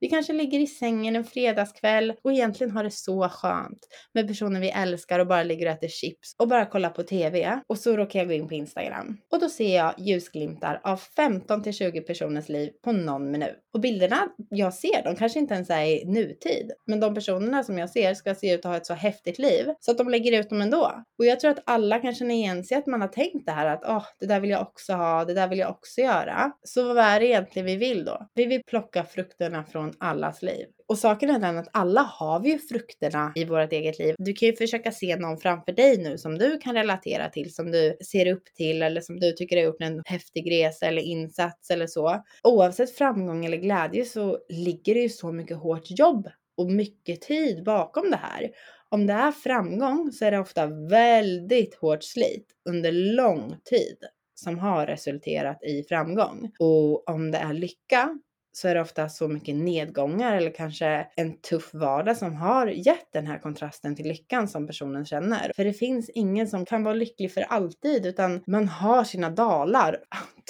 Vi 0.00 0.08
kanske 0.08 0.32
ligger 0.32 0.58
i 0.58 0.66
sängen 0.66 1.16
en 1.16 1.24
fredagskväll 1.24 2.12
och 2.22 2.32
egentligen 2.32 2.70
har 2.70 2.84
det 2.84 2.90
så 2.90 3.28
skönt 3.28 3.78
med 4.14 4.28
personer 4.28 4.60
vi 4.60 4.70
älskar 4.70 5.18
och 5.18 5.26
bara 5.26 5.42
ligger 5.42 5.66
och 5.66 5.72
äter 5.72 5.88
chips 5.88 6.34
och 6.38 6.48
bara 6.48 6.66
kollar 6.66 6.90
på 6.90 7.02
TV. 7.02 7.60
Och 7.66 7.78
så 7.78 7.96
råkar 7.96 8.18
jag 8.18 8.28
gå 8.28 8.34
in 8.34 8.48
på 8.48 8.54
Instagram 8.54 9.16
och 9.32 9.40
då 9.40 9.48
ser 9.48 9.76
jag 9.76 9.94
ljusglimtar 9.98 10.80
av 10.84 10.96
15 10.96 11.62
till 11.62 11.72
20 11.72 12.00
personers 12.00 12.48
liv 12.48 12.70
på 12.84 12.92
någon 12.92 13.30
minut. 13.30 13.58
Och 13.74 13.80
bilderna 13.80 14.28
jag 14.50 14.74
ser, 14.74 15.04
de 15.04 15.16
kanske 15.16 15.38
inte 15.38 15.54
ens 15.54 15.70
är 15.70 15.84
i 15.84 16.04
nutid, 16.04 16.72
men 16.86 17.00
de 17.00 17.14
personerna 17.14 17.64
som 17.64 17.78
jag 17.78 17.90
ser 17.90 18.14
ska 18.14 18.34
se 18.34 18.52
ut 18.52 18.58
att 18.58 18.64
ha 18.70 18.76
ett 18.76 18.86
så 18.86 18.94
häftigt 18.94 19.38
liv 19.38 19.66
så 19.80 19.90
att 19.90 19.98
de 19.98 20.08
lägger 20.08 20.40
ut 20.40 20.50
dem 20.50 20.60
ändå. 20.60 20.92
Och 21.18 21.24
jag 21.24 21.40
tror 21.40 21.50
att 21.50 21.62
alla 21.66 21.98
kan 21.98 22.14
känna 22.14 22.32
igen 22.32 22.64
sig 22.64 22.76
att 22.76 22.86
man 22.86 23.00
har 23.00 23.08
tänkt 23.08 23.46
det 23.46 23.52
här 23.52 23.66
att 23.66 23.84
åh, 23.84 23.96
oh, 23.96 24.04
det 24.20 24.26
där 24.26 24.40
vill 24.40 24.50
jag 24.50 24.62
också 24.62 24.92
ha, 24.92 25.24
det 25.24 25.34
där 25.34 25.48
vill 25.48 25.58
jag 25.58 25.70
också 25.70 26.00
göra. 26.00 26.52
Så 26.64 26.94
vad 26.94 27.04
är 27.04 27.20
det 27.20 27.26
egentligen 27.26 27.66
vi 27.66 27.76
vill 27.76 28.04
då? 28.04 28.26
Vi 28.34 28.44
vill 28.46 28.62
plocka 28.62 29.04
frukterna 29.04 29.64
från 29.64 29.89
allas 29.98 30.42
liv. 30.42 30.66
Och 30.88 30.98
saken 30.98 31.30
är 31.30 31.38
den 31.38 31.58
att 31.58 31.68
alla 31.72 32.00
har 32.00 32.40
vi 32.40 32.50
ju 32.50 32.58
frukterna 32.58 33.32
i 33.34 33.44
vårt 33.44 33.72
eget 33.72 33.98
liv. 33.98 34.14
Du 34.18 34.32
kan 34.32 34.48
ju 34.48 34.56
försöka 34.56 34.92
se 34.92 35.16
någon 35.16 35.38
framför 35.38 35.72
dig 35.72 35.98
nu 35.98 36.18
som 36.18 36.38
du 36.38 36.58
kan 36.58 36.74
relatera 36.74 37.28
till, 37.28 37.54
som 37.54 37.70
du 37.70 37.96
ser 38.10 38.32
upp 38.32 38.44
till 38.54 38.82
eller 38.82 39.00
som 39.00 39.20
du 39.20 39.32
tycker 39.32 39.56
har 39.56 39.64
gjort 39.64 39.82
en 39.82 40.02
häftig 40.06 40.52
resa 40.52 40.86
eller 40.86 41.02
insats 41.02 41.70
eller 41.70 41.86
så. 41.86 42.22
Oavsett 42.42 42.96
framgång 42.96 43.44
eller 43.44 43.56
glädje 43.56 44.04
så 44.04 44.38
ligger 44.48 44.94
det 44.94 45.00
ju 45.00 45.08
så 45.08 45.32
mycket 45.32 45.56
hårt 45.56 45.90
jobb 45.90 46.28
och 46.56 46.70
mycket 46.70 47.20
tid 47.20 47.64
bakom 47.64 48.10
det 48.10 48.16
här. 48.16 48.50
Om 48.88 49.06
det 49.06 49.12
är 49.12 49.32
framgång 49.32 50.12
så 50.12 50.24
är 50.24 50.30
det 50.30 50.38
ofta 50.38 50.66
väldigt 50.66 51.74
hårt 51.74 52.02
slit 52.04 52.46
under 52.68 52.92
lång 52.92 53.56
tid 53.64 53.96
som 54.34 54.58
har 54.58 54.86
resulterat 54.86 55.62
i 55.62 55.82
framgång. 55.88 56.50
Och 56.58 57.08
om 57.08 57.30
det 57.30 57.38
är 57.38 57.52
lycka 57.52 58.18
så 58.52 58.68
är 58.68 58.74
det 58.74 58.80
ofta 58.80 59.08
så 59.08 59.28
mycket 59.28 59.54
nedgångar 59.54 60.36
eller 60.36 60.50
kanske 60.50 61.06
en 61.16 61.40
tuff 61.40 61.74
vardag 61.74 62.16
som 62.16 62.34
har 62.34 62.66
gett 62.66 63.12
den 63.12 63.26
här 63.26 63.38
kontrasten 63.38 63.96
till 63.96 64.08
lyckan 64.08 64.48
som 64.48 64.66
personen 64.66 65.06
känner. 65.06 65.52
För 65.56 65.64
det 65.64 65.72
finns 65.72 66.10
ingen 66.10 66.48
som 66.48 66.66
kan 66.66 66.84
vara 66.84 66.94
lycklig 66.94 67.32
för 67.32 67.40
alltid 67.40 68.06
utan 68.06 68.42
man 68.46 68.68
har 68.68 69.04
sina 69.04 69.30
dalar. 69.30 69.96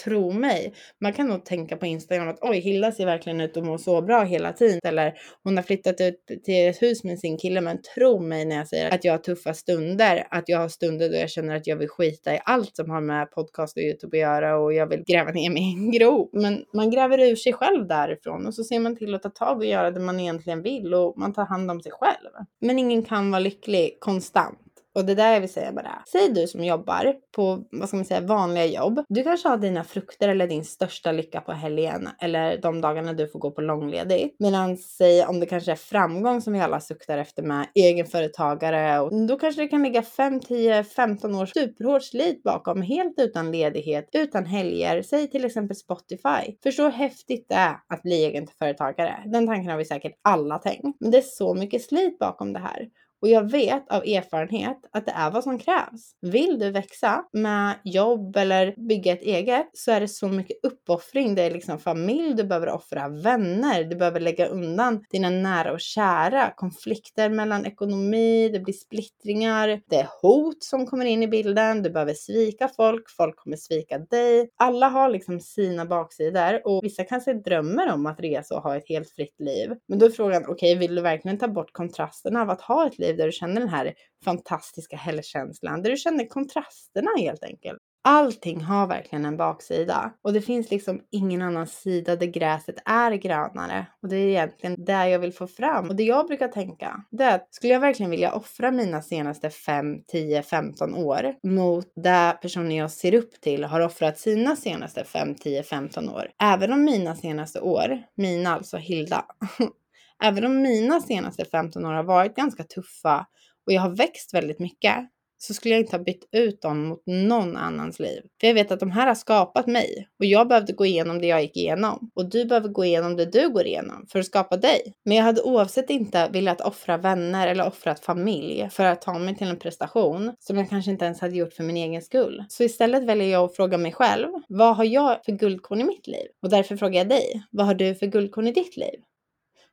Tro 0.05 0.33
mig. 0.33 0.75
Man 1.01 1.13
kan 1.13 1.29
nog 1.29 1.45
tänka 1.45 1.77
på 1.77 1.87
Instagram 1.87 2.29
att 2.29 2.39
oj, 2.41 2.61
Hilda 2.61 2.93
ser 2.93 3.07
verkligen 3.07 3.41
ut 3.41 3.57
att 3.57 3.65
må 3.65 3.79
så 3.79 4.03
bra 4.03 4.23
hela 4.23 4.53
tiden. 4.53 4.81
Eller 4.85 5.15
hon 5.45 5.57
har 5.57 5.63
flyttat 5.65 6.01
ut 6.01 6.27
till 6.45 6.69
ett 6.69 6.83
hus 6.83 7.05
med 7.05 7.19
sin 7.19 7.39
kille. 7.39 7.61
Men 7.61 7.83
tro 7.95 8.21
mig 8.21 8.45
när 8.45 8.57
jag 8.57 8.69
säger 8.69 8.95
att 8.95 9.05
jag 9.05 9.13
har 9.13 9.19
tuffa 9.19 9.55
stunder. 9.55 10.27
Att 10.31 10.49
jag 10.49 10.59
har 10.59 10.69
stunder 10.69 11.09
då 11.09 11.17
jag 11.17 11.31
känner 11.31 11.57
att 11.57 11.67
jag 11.67 11.77
vill 11.77 11.89
skita 11.89 12.35
i 12.35 12.41
allt 12.45 12.77
som 12.77 12.91
har 12.91 13.01
med 13.01 13.31
podcast 13.31 13.77
och 13.77 13.83
YouTube 13.83 14.17
att 14.17 14.21
göra 14.21 14.59
och 14.59 14.73
jag 14.73 14.87
vill 14.87 15.05
gräva 15.07 15.31
ner 15.31 15.51
mig 15.51 15.63
i 15.63 15.73
en 15.73 15.91
grop. 15.91 16.31
Men 16.33 16.65
man 16.75 16.91
gräver 16.91 17.19
ur 17.19 17.37
sig 17.37 17.53
själv 17.53 17.87
därifrån 17.87 18.47
och 18.47 18.55
så 18.55 18.65
ser 18.65 18.79
man 18.79 18.97
till 18.97 19.15
att 19.15 19.23
ta 19.23 19.31
tag 19.31 19.59
och 19.59 19.67
göra 19.67 19.91
det 19.91 20.01
man 20.01 20.21
egentligen 20.21 20.63
vill 20.63 20.95
och 20.95 21.19
man 21.19 21.33
tar 21.33 21.45
hand 21.45 21.71
om 21.71 21.81
sig 21.81 21.93
själv. 21.93 22.31
Men 22.61 22.79
ingen 22.79 23.03
kan 23.03 23.31
vara 23.31 23.41
lycklig 23.41 23.97
konstant. 24.01 24.70
Och 25.01 25.07
det 25.07 25.15
där 25.15 25.33
jag 25.33 25.41
vill 25.41 25.53
säga 25.53 25.73
bara. 25.73 26.03
Säg 26.13 26.29
du 26.29 26.47
som 26.47 26.65
jobbar 26.65 27.15
på, 27.37 27.65
vad 27.71 27.89
ska 27.89 27.97
man 27.97 28.05
säga, 28.05 28.21
vanliga 28.21 28.67
jobb. 28.67 29.05
Du 29.09 29.23
kanske 29.23 29.49
har 29.49 29.57
dina 29.57 29.85
frukter 29.85 30.29
eller 30.29 30.47
din 30.47 30.65
största 30.65 31.13
lycka 31.13 31.41
på 31.41 31.53
helgen 31.53 32.09
eller 32.21 32.61
de 32.63 32.81
dagarna 32.81 33.13
du 33.13 33.29
får 33.29 33.39
gå 33.39 33.51
på 33.51 33.61
långledigt. 33.61 34.37
Medan 34.39 34.77
säg 34.77 35.25
om 35.25 35.41
det 35.41 35.47
kanske 35.47 35.73
är 35.73 35.77
framgång 35.77 36.41
som 36.41 36.53
vi 36.53 36.61
alla 36.61 36.81
suktar 36.81 37.19
efter 37.19 37.43
med 37.43 37.67
egenföretagare 37.75 39.01
och 39.01 39.27
då 39.27 39.39
kanske 39.39 39.63
det 39.63 39.69
kan 39.69 39.83
ligga 39.83 40.03
5, 40.03 40.41
10, 40.41 40.85
15 40.85 41.35
års 41.35 41.53
superhårt 41.53 42.05
slit 42.05 42.43
bakom 42.43 42.83
helt 42.83 43.15
utan 43.19 43.53
ledighet, 43.53 44.09
utan 44.13 44.47
helger. 44.47 45.03
Säg 45.03 45.31
till 45.31 45.45
exempel 45.45 45.77
Spotify. 45.77 46.57
Förstå 46.63 46.83
hur 46.83 46.91
häftigt 46.91 47.47
det 47.49 47.55
är 47.55 47.77
att 47.89 48.03
bli 48.03 48.25
egenföretagare. 48.25 49.23
Den 49.27 49.47
tanken 49.47 49.71
har 49.71 49.79
vi 49.79 49.85
säkert 49.85 50.13
alla 50.23 50.59
tänkt. 50.59 50.97
Men 51.01 51.11
det 51.11 51.19
är 51.19 51.23
så 51.23 51.55
mycket 51.55 51.83
slit 51.83 52.19
bakom 52.19 52.53
det 52.53 52.59
här. 52.59 52.89
Och 53.23 53.29
jag 53.29 53.51
vet 53.51 53.91
av 53.91 54.03
erfarenhet 54.03 54.79
att 54.93 55.07
det 55.07 55.13
är 55.13 55.31
vad 55.31 55.45
som 55.45 55.59
krävs. 55.59 56.15
Vill 56.21 56.59
du 56.59 56.71
växa 56.71 57.25
med 57.33 57.75
jobb 57.85 58.37
eller 58.37 58.75
bygga 58.89 59.13
ett 59.13 59.23
eget 59.23 59.71
så 59.73 59.93
är 59.93 60.01
det 60.01 60.09
så 60.09 60.29
mycket 60.29 60.57
uppoffring. 60.63 61.35
Det 61.35 61.43
är 61.43 61.51
liksom 61.51 61.79
familj, 61.79 62.35
du 62.35 62.45
behöver 62.45 62.69
offra 62.69 63.09
vänner, 63.09 63.85
du 63.85 63.97
behöver 63.97 64.21
lägga 64.21 64.47
undan 64.47 65.05
dina 65.11 65.31
nära 65.31 65.73
och 65.73 65.81
kära. 65.81 66.51
Konflikter 66.57 67.31
mellan 67.31 67.67
ekonomi, 67.67 68.49
det 68.49 68.61
blir 68.61 68.75
splittringar, 68.75 69.81
det 69.89 69.97
är 69.97 70.09
hot 70.23 70.65
som 70.65 70.87
kommer 70.87 71.05
in 71.05 71.23
i 71.23 71.29
bilden, 71.29 71.83
du 71.83 71.91
behöver 71.91 72.15
svika 72.15 72.69
folk, 72.69 73.11
folk 73.11 73.37
kommer 73.37 73.57
svika 73.57 73.99
dig. 73.99 74.51
Alla 74.57 74.89
har 74.89 75.09
liksom 75.09 75.41
sina 75.41 75.87
baksidor 75.87 76.61
och 76.65 76.85
vissa 76.85 77.05
kanske 77.05 77.33
drömmer 77.33 77.93
om 77.93 78.07
att 78.07 78.21
resa 78.21 78.57
och 78.57 78.63
ha 78.63 78.77
ett 78.77 78.89
helt 78.89 79.11
fritt 79.11 79.41
liv. 79.41 79.71
Men 79.89 79.99
då 79.99 80.07
är 80.07 80.11
frågan, 80.11 80.43
okej, 80.43 80.53
okay, 80.53 80.75
vill 80.75 80.95
du 80.95 81.03
verkligen 81.03 81.39
ta 81.39 81.49
bort 81.49 81.73
kontrasterna 81.73 82.43
av 82.43 82.51
att 82.51 82.61
ha 82.61 82.87
ett 82.87 82.99
liv 82.99 83.10
liv 83.11 83.17
där 83.17 83.27
du 83.27 83.33
känner 83.33 83.61
den 83.61 83.69
här 83.69 83.95
fantastiska 84.25 84.97
helgkänslan, 84.97 85.83
där 85.83 85.91
du 85.91 85.97
känner 85.97 86.29
kontrasterna 86.29 87.11
helt 87.19 87.45
enkelt. 87.45 87.79
Allting 88.03 88.61
har 88.61 88.87
verkligen 88.87 89.25
en 89.25 89.37
baksida 89.37 90.13
och 90.25 90.33
det 90.33 90.41
finns 90.41 90.71
liksom 90.71 91.01
ingen 91.11 91.43
annan 91.43 91.67
sida 91.67 92.17
där 92.17 92.27
gräset 92.27 92.75
är 92.85 93.13
grönare. 93.13 93.87
Och 94.03 94.09
det 94.09 94.17
är 94.17 94.29
egentligen 94.29 94.85
det 94.85 95.09
jag 95.09 95.19
vill 95.19 95.33
få 95.33 95.47
fram. 95.47 95.89
Och 95.89 95.97
det 95.97 96.03
jag 96.03 96.27
brukar 96.27 96.49
tänka, 96.49 97.05
det 97.11 97.25
är 97.25 97.35
att 97.35 97.55
skulle 97.55 97.73
jag 97.73 97.81
verkligen 97.81 98.11
vilja 98.11 98.33
offra 98.33 98.71
mina 98.71 99.03
senaste 99.03 99.51
5, 99.51 100.03
10, 100.07 100.43
15 100.43 100.95
år 100.95 101.35
mot 101.43 101.93
det 101.97 102.39
personen 102.43 102.71
jag 102.71 102.91
ser 102.91 103.15
upp 103.15 103.41
till 103.41 103.65
har 103.65 103.81
offrat 103.81 104.19
sina 104.19 104.57
senaste 104.57 105.05
5, 105.05 105.35
10, 105.35 105.63
15 105.63 106.09
år. 106.09 106.31
Även 106.43 106.73
om 106.73 106.85
mina 106.85 107.17
senaste 107.17 107.61
år, 107.61 108.03
mina 108.17 108.55
alltså 108.55 108.77
Hilda, 108.77 109.25
Även 110.23 110.45
om 110.45 110.63
mina 110.63 111.01
senaste 111.01 111.45
15 111.45 111.85
år 111.85 111.93
har 111.93 112.05
varit 112.05 112.37
ganska 112.37 112.63
tuffa 112.63 113.27
och 113.67 113.73
jag 113.73 113.81
har 113.81 113.97
växt 113.97 114.35
väldigt 114.35 114.59
mycket 114.59 114.97
så 115.43 115.55
skulle 115.55 115.75
jag 115.75 115.83
inte 115.83 115.97
ha 115.97 116.05
bytt 116.05 116.29
ut 116.33 116.63
dem 116.63 116.85
mot 116.89 117.03
någon 117.07 117.57
annans 117.57 117.99
liv. 117.99 118.23
För 118.41 118.47
jag 118.47 118.55
vet 118.55 118.71
att 118.71 118.81
de 118.81 118.91
här 118.91 119.07
har 119.07 119.15
skapat 119.15 119.67
mig 119.67 120.09
och 120.19 120.25
jag 120.25 120.49
behövde 120.49 120.73
gå 120.73 120.87
igenom 120.87 121.21
det 121.21 121.27
jag 121.27 121.43
gick 121.43 121.57
igenom 121.57 122.11
och 122.15 122.31
du 122.31 122.45
behöver 122.45 122.69
gå 122.69 122.85
igenom 122.85 123.17
det 123.17 123.25
du 123.25 123.49
går 123.49 123.67
igenom 123.67 124.07
för 124.13 124.19
att 124.19 124.27
skapa 124.27 124.57
dig. 124.57 124.95
Men 125.05 125.17
jag 125.17 125.25
hade 125.25 125.43
oavsett 125.43 125.91
inte 125.91 126.29
velat 126.29 126.61
offra 126.61 126.97
vänner 126.97 127.49
eller 127.49 127.67
offrat 127.67 128.01
familj 128.01 128.69
för 128.71 128.85
att 128.85 129.03
ta 129.03 129.19
mig 129.19 129.37
till 129.37 129.47
en 129.47 129.59
prestation 129.59 130.33
som 130.39 130.59
jag 130.59 130.71
kanske 130.71 130.91
inte 130.91 131.05
ens 131.05 131.21
hade 131.21 131.37
gjort 131.37 131.53
för 131.53 131.65
min 131.65 131.77
egen 131.77 132.03
skull. 132.03 132.45
Så 132.49 132.63
istället 132.63 133.05
väljer 133.05 133.29
jag 133.29 133.45
att 133.45 133.57
fråga 133.57 133.79
mig 133.79 133.93
själv, 133.93 134.29
vad 134.49 134.77
har 134.77 134.85
jag 134.85 135.25
för 135.25 135.33
guldkorn 135.33 135.81
i 135.81 135.85
mitt 135.85 136.07
liv? 136.07 136.27
Och 136.43 136.51
därför 136.51 136.77
frågar 136.77 136.99
jag 137.01 137.09
dig, 137.09 137.43
vad 137.51 137.67
har 137.67 137.75
du 137.75 137.95
för 137.95 138.07
guldkorn 138.07 138.47
i 138.47 138.53
ditt 138.53 138.77
liv? 138.77 139.01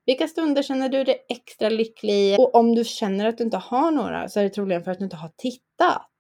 Vilka 0.08 0.28
stunder 0.28 0.64
känner 0.64 0.90
du 0.90 1.04
dig 1.04 1.26
extra 1.30 1.70
lycklig 1.70 2.14
i? 2.14 2.36
Och 2.40 2.56
om 2.56 2.76
du 2.76 2.84
känner 2.84 3.26
att 3.26 3.38
du 3.38 3.44
inte 3.44 3.58
har 3.58 3.92
några 3.92 4.30
så 4.30 4.40
är 4.40 4.44
det 4.44 4.50
troligen 4.50 4.84
för 4.84 4.92
att 4.92 4.98
du 4.98 5.04
inte 5.04 5.16
har 5.16 5.32
tittat. 5.38 6.12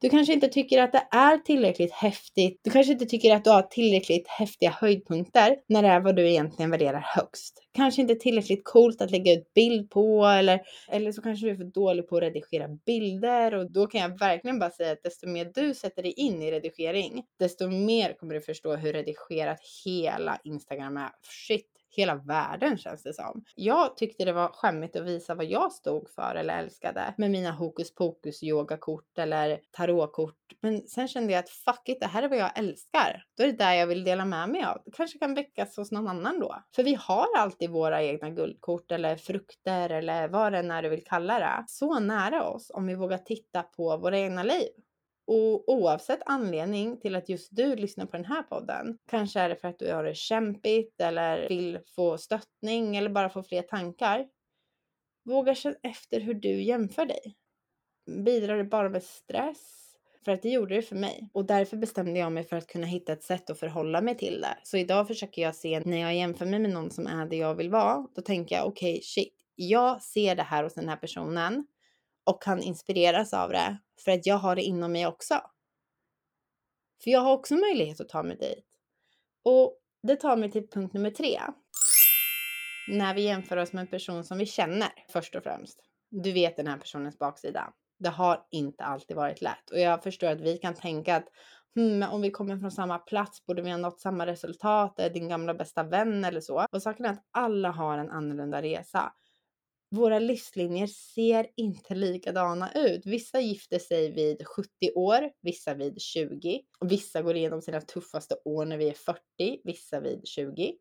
Du 0.00 0.08
kanske 0.08 0.32
inte 0.32 0.48
tycker 0.48 0.82
att 0.82 0.92
det 0.92 1.08
är 1.10 1.38
tillräckligt 1.38 1.92
häftigt. 1.92 2.60
Du 2.64 2.70
kanske 2.70 2.92
inte 2.92 3.06
tycker 3.06 3.34
att 3.36 3.44
du 3.44 3.50
har 3.50 3.62
tillräckligt 3.62 4.28
häftiga 4.28 4.70
höjdpunkter 4.70 5.56
när 5.68 5.82
det 5.82 5.88
är 5.88 6.00
vad 6.00 6.16
du 6.16 6.28
egentligen 6.28 6.70
värderar 6.70 7.00
högst. 7.16 7.62
Kanske 7.72 8.02
inte 8.02 8.14
tillräckligt 8.14 8.64
coolt 8.64 9.02
att 9.02 9.10
lägga 9.10 9.32
ut 9.32 9.54
bild 9.54 9.90
på 9.90 10.24
eller, 10.24 10.60
eller 10.88 11.12
så 11.12 11.22
kanske 11.22 11.46
du 11.46 11.50
är 11.50 11.56
för 11.56 11.64
dålig 11.64 12.08
på 12.08 12.16
att 12.16 12.22
redigera 12.22 12.68
bilder 12.86 13.54
och 13.54 13.72
då 13.72 13.86
kan 13.86 14.00
jag 14.00 14.18
verkligen 14.18 14.58
bara 14.58 14.70
säga 14.70 14.92
att 14.92 15.02
desto 15.02 15.28
mer 15.28 15.50
du 15.54 15.74
sätter 15.74 16.02
dig 16.02 16.12
in 16.12 16.42
i 16.42 16.50
redigering, 16.52 17.24
desto 17.38 17.68
mer 17.68 18.12
kommer 18.12 18.34
du 18.34 18.40
förstå 18.40 18.76
hur 18.76 18.92
redigerat 18.92 19.58
hela 19.84 20.38
Instagram 20.44 20.96
är. 20.96 21.10
Shit, 21.48 21.66
hela 21.90 22.14
världen 22.14 22.78
känns 22.78 23.02
det 23.02 23.14
som. 23.14 23.44
Jag 23.54 23.96
tyckte 23.96 24.24
det 24.24 24.32
var 24.32 24.48
skämmigt 24.48 24.96
att 24.96 25.06
visa 25.06 25.34
vad 25.34 25.46
jag 25.46 25.72
stod 25.72 26.10
för 26.10 26.34
eller 26.34 26.58
älskade 26.58 27.14
med 27.18 27.30
mina 27.30 27.50
hokus 27.50 27.94
pokus 27.94 28.42
yogakort 28.42 29.18
eller 29.18 29.60
tarotkort. 29.70 30.34
Men 30.60 30.86
sen 30.86 31.08
kände 31.08 31.32
jag 31.32 31.40
att 31.40 31.50
fuck 31.50 31.88
it, 31.88 32.00
det 32.00 32.06
här 32.06 32.22
är 32.22 32.28
vad 32.28 32.38
jag 32.38 32.58
älskar. 32.58 33.24
Då 33.36 33.42
är 33.42 33.46
det 33.46 33.58
där 33.58 33.72
jag 33.72 33.86
vill 33.86 34.04
dela 34.04 34.24
med 34.24 34.48
mig 34.48 34.64
av. 34.64 34.82
Det 34.84 34.90
kanske 34.90 35.18
kan 35.18 35.34
väckas 35.34 35.76
hos 35.76 35.92
någon 35.92 36.08
annan 36.08 36.40
då. 36.40 36.62
För 36.74 36.82
vi 36.82 36.94
har 36.94 37.26
alltid 37.38 37.70
våra 37.70 38.02
egna 38.02 38.30
guldkort 38.30 38.92
eller 38.92 39.16
frukter 39.16 39.90
eller 39.90 40.28
vad 40.28 40.52
det 40.52 40.58
än 40.58 40.70
är 40.70 40.82
du 40.82 40.88
vill 40.88 41.04
kalla 41.04 41.38
det. 41.38 41.64
Så 41.66 41.98
nära 41.98 42.48
oss 42.48 42.70
om 42.74 42.86
vi 42.86 42.94
vågar 42.94 43.18
titta 43.18 43.62
på 43.62 43.96
våra 43.96 44.18
egna 44.18 44.42
liv. 44.42 44.68
Och 45.26 45.68
oavsett 45.68 46.20
anledning 46.26 47.00
till 47.00 47.16
att 47.16 47.28
just 47.28 47.48
du 47.56 47.76
lyssnar 47.76 48.06
på 48.06 48.16
den 48.16 48.26
här 48.26 48.42
podden, 48.42 48.98
kanske 49.10 49.40
är 49.40 49.48
det 49.48 49.56
för 49.56 49.68
att 49.68 49.78
du 49.78 49.92
har 49.92 50.04
det 50.04 50.14
kämpigt 50.14 51.00
eller 51.00 51.48
vill 51.48 51.78
få 51.96 52.18
stöttning 52.18 52.96
eller 52.96 53.10
bara 53.10 53.28
få 53.28 53.42
fler 53.42 53.62
tankar. 53.62 54.26
Våga 55.24 55.54
känna 55.54 55.76
efter 55.82 56.20
hur 56.20 56.34
du 56.34 56.62
jämför 56.62 57.06
dig. 57.06 57.36
Bidrar 58.24 58.56
det 58.56 58.64
bara 58.64 58.88
med 58.88 59.02
stress? 59.02 59.82
För 60.24 60.32
att 60.32 60.42
det 60.42 60.48
gjorde 60.50 60.74
det 60.74 60.82
för 60.82 60.96
mig. 60.96 61.30
Och 61.32 61.44
därför 61.44 61.76
bestämde 61.76 62.20
jag 62.20 62.32
mig 62.32 62.44
för 62.44 62.56
att 62.56 62.66
kunna 62.66 62.86
hitta 62.86 63.12
ett 63.12 63.22
sätt 63.22 63.50
att 63.50 63.58
förhålla 63.58 64.00
mig 64.00 64.16
till 64.16 64.40
det. 64.40 64.58
Så 64.62 64.76
idag 64.76 65.06
försöker 65.06 65.42
jag 65.42 65.54
se 65.54 65.80
när 65.80 65.96
jag 65.96 66.16
jämför 66.16 66.46
mig 66.46 66.58
med 66.58 66.70
någon 66.70 66.90
som 66.90 67.06
är 67.06 67.26
det 67.26 67.36
jag 67.36 67.54
vill 67.54 67.70
vara. 67.70 68.06
Då 68.14 68.22
tänker 68.22 68.56
jag 68.56 68.66
okej, 68.66 68.92
okay, 68.92 69.02
shit. 69.02 69.34
Jag 69.54 70.02
ser 70.02 70.34
det 70.34 70.42
här 70.42 70.64
hos 70.64 70.74
den 70.74 70.88
här 70.88 70.96
personen 70.96 71.66
och 72.26 72.42
kan 72.42 72.62
inspireras 72.62 73.32
av 73.34 73.50
det 73.50 73.78
för 74.04 74.12
att 74.12 74.26
jag 74.26 74.36
har 74.36 74.56
det 74.56 74.62
inom 74.62 74.92
mig 74.92 75.06
också. 75.06 75.40
För 77.04 77.10
jag 77.10 77.20
har 77.20 77.32
också 77.32 77.54
möjlighet 77.54 78.00
att 78.00 78.08
ta 78.08 78.22
mig 78.22 78.36
dit. 78.36 78.66
Och 79.44 79.78
det 80.02 80.16
tar 80.16 80.36
mig 80.36 80.50
till 80.50 80.68
punkt 80.68 80.92
nummer 80.94 81.10
tre. 81.10 81.40
när 82.88 83.14
vi 83.14 83.22
jämför 83.22 83.56
oss 83.56 83.72
med 83.72 83.80
en 83.80 83.86
person 83.86 84.24
som 84.24 84.38
vi 84.38 84.46
känner 84.46 84.88
först 85.08 85.34
och 85.34 85.42
främst. 85.42 85.80
Du 86.10 86.32
vet 86.32 86.56
den 86.56 86.66
här 86.66 86.78
personens 86.78 87.18
baksida. 87.18 87.72
Det 87.98 88.08
har 88.08 88.46
inte 88.50 88.84
alltid 88.84 89.16
varit 89.16 89.42
lätt 89.42 89.70
och 89.70 89.78
jag 89.78 90.02
förstår 90.02 90.26
att 90.26 90.40
vi 90.40 90.58
kan 90.58 90.74
tänka 90.74 91.16
att 91.16 91.28
hmm, 91.74 92.02
om 92.02 92.22
vi 92.22 92.30
kommer 92.30 92.58
från 92.58 92.70
samma 92.70 92.98
plats 92.98 93.46
borde 93.46 93.62
vi 93.62 93.70
ha 93.70 93.78
nått 93.78 94.00
samma 94.00 94.26
resultat, 94.26 94.98
är 94.98 95.10
din 95.10 95.28
gamla 95.28 95.54
bästa 95.54 95.82
vän 95.82 96.24
eller 96.24 96.40
så. 96.40 96.66
Och 96.72 96.82
saken 96.82 97.06
är 97.06 97.10
att 97.10 97.24
alla 97.30 97.70
har 97.70 97.98
en 97.98 98.10
annorlunda 98.10 98.62
resa. 98.62 99.12
Våra 99.96 100.18
livslinjer 100.18 100.86
ser 100.86 101.46
inte 101.56 101.94
likadana 101.94 102.72
ut. 102.72 103.06
Vissa 103.06 103.40
gifter 103.40 103.78
sig 103.78 104.12
vid 104.12 104.46
70 104.46 104.68
år, 104.94 105.30
vissa 105.42 105.74
vid 105.74 106.00
20. 106.00 106.60
Vissa 106.80 107.22
går 107.22 107.36
igenom 107.36 107.62
sina 107.62 107.80
tuffaste 107.80 108.36
år 108.44 108.64
när 108.64 108.76
vi 108.76 108.88
är 108.88 108.94
40, 108.94 109.20
vissa 109.64 110.00
vid 110.00 110.26
20. 110.26 110.74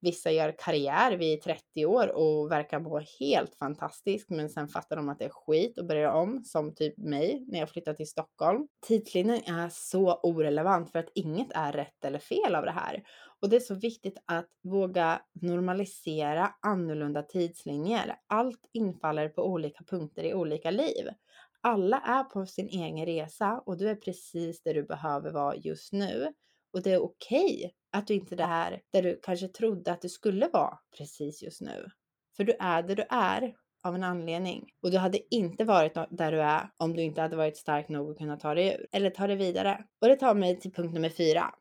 Vissa 0.00 0.30
gör 0.30 0.54
karriär 0.58 1.16
vid 1.16 1.42
30 1.42 1.86
år 1.86 2.08
och 2.08 2.50
verkar 2.50 2.80
må 2.80 3.02
helt 3.20 3.54
fantastiskt 3.54 4.30
men 4.30 4.50
sen 4.50 4.68
fattar 4.68 4.96
de 4.96 5.08
att 5.08 5.18
det 5.18 5.24
är 5.24 5.30
skit 5.30 5.78
och 5.78 5.86
börjar 5.86 6.12
om 6.12 6.44
som 6.44 6.74
typ 6.74 6.98
mig 6.98 7.44
när 7.48 7.58
jag 7.58 7.70
flyttade 7.70 7.96
till 7.96 8.08
Stockholm. 8.08 8.66
Tidslinjen 8.86 9.42
är 9.44 9.68
så 9.72 10.20
orelevant 10.22 10.92
för 10.92 10.98
att 10.98 11.10
inget 11.14 11.52
är 11.54 11.72
rätt 11.72 12.04
eller 12.04 12.18
fel 12.18 12.54
av 12.54 12.64
det 12.64 12.70
här. 12.70 13.02
Och 13.42 13.48
det 13.48 13.56
är 13.56 13.60
så 13.60 13.74
viktigt 13.74 14.18
att 14.24 14.48
våga 14.62 15.22
normalisera 15.32 16.54
annorlunda 16.60 17.22
tidslinjer. 17.22 18.16
Allt 18.26 18.70
infaller 18.72 19.28
på 19.28 19.46
olika 19.46 19.84
punkter 19.84 20.24
i 20.24 20.34
olika 20.34 20.70
liv. 20.70 21.08
Alla 21.60 22.00
är 22.00 22.24
på 22.24 22.46
sin 22.46 22.68
egen 22.68 23.06
resa 23.06 23.62
och 23.66 23.78
du 23.78 23.88
är 23.88 23.94
precis 23.94 24.62
där 24.62 24.74
du 24.74 24.82
behöver 24.82 25.32
vara 25.32 25.56
just 25.56 25.92
nu. 25.92 26.32
Och 26.72 26.82
det 26.82 26.92
är 26.92 27.02
okej 27.02 27.56
okay 27.56 27.70
att 27.92 28.06
du 28.06 28.14
inte 28.14 28.34
är 28.34 28.36
där 28.36 28.80
där 28.92 29.02
du 29.02 29.20
kanske 29.22 29.48
trodde 29.48 29.92
att 29.92 30.02
du 30.02 30.08
skulle 30.08 30.48
vara 30.48 30.78
precis 30.98 31.42
just 31.42 31.60
nu. 31.60 31.86
För 32.36 32.44
du 32.44 32.56
är 32.60 32.82
där 32.82 32.96
du 32.96 33.04
är 33.10 33.54
av 33.84 33.94
en 33.94 34.04
anledning. 34.04 34.64
Och 34.82 34.90
du 34.90 34.98
hade 34.98 35.34
inte 35.34 35.64
varit 35.64 35.94
där 36.10 36.32
du 36.32 36.40
är 36.40 36.70
om 36.76 36.96
du 36.96 37.02
inte 37.02 37.20
hade 37.20 37.36
varit 37.36 37.56
stark 37.56 37.88
nog 37.88 38.10
att 38.10 38.18
kunna 38.18 38.36
ta 38.36 38.54
dig 38.54 38.74
ur. 38.74 38.86
Eller 38.92 39.10
ta 39.10 39.26
dig 39.26 39.36
vidare. 39.36 39.84
Och 40.00 40.08
det 40.08 40.16
tar 40.16 40.34
mig 40.34 40.60
till 40.60 40.72
punkt 40.72 40.94
nummer 40.94 41.10
fyra. 41.10 41.54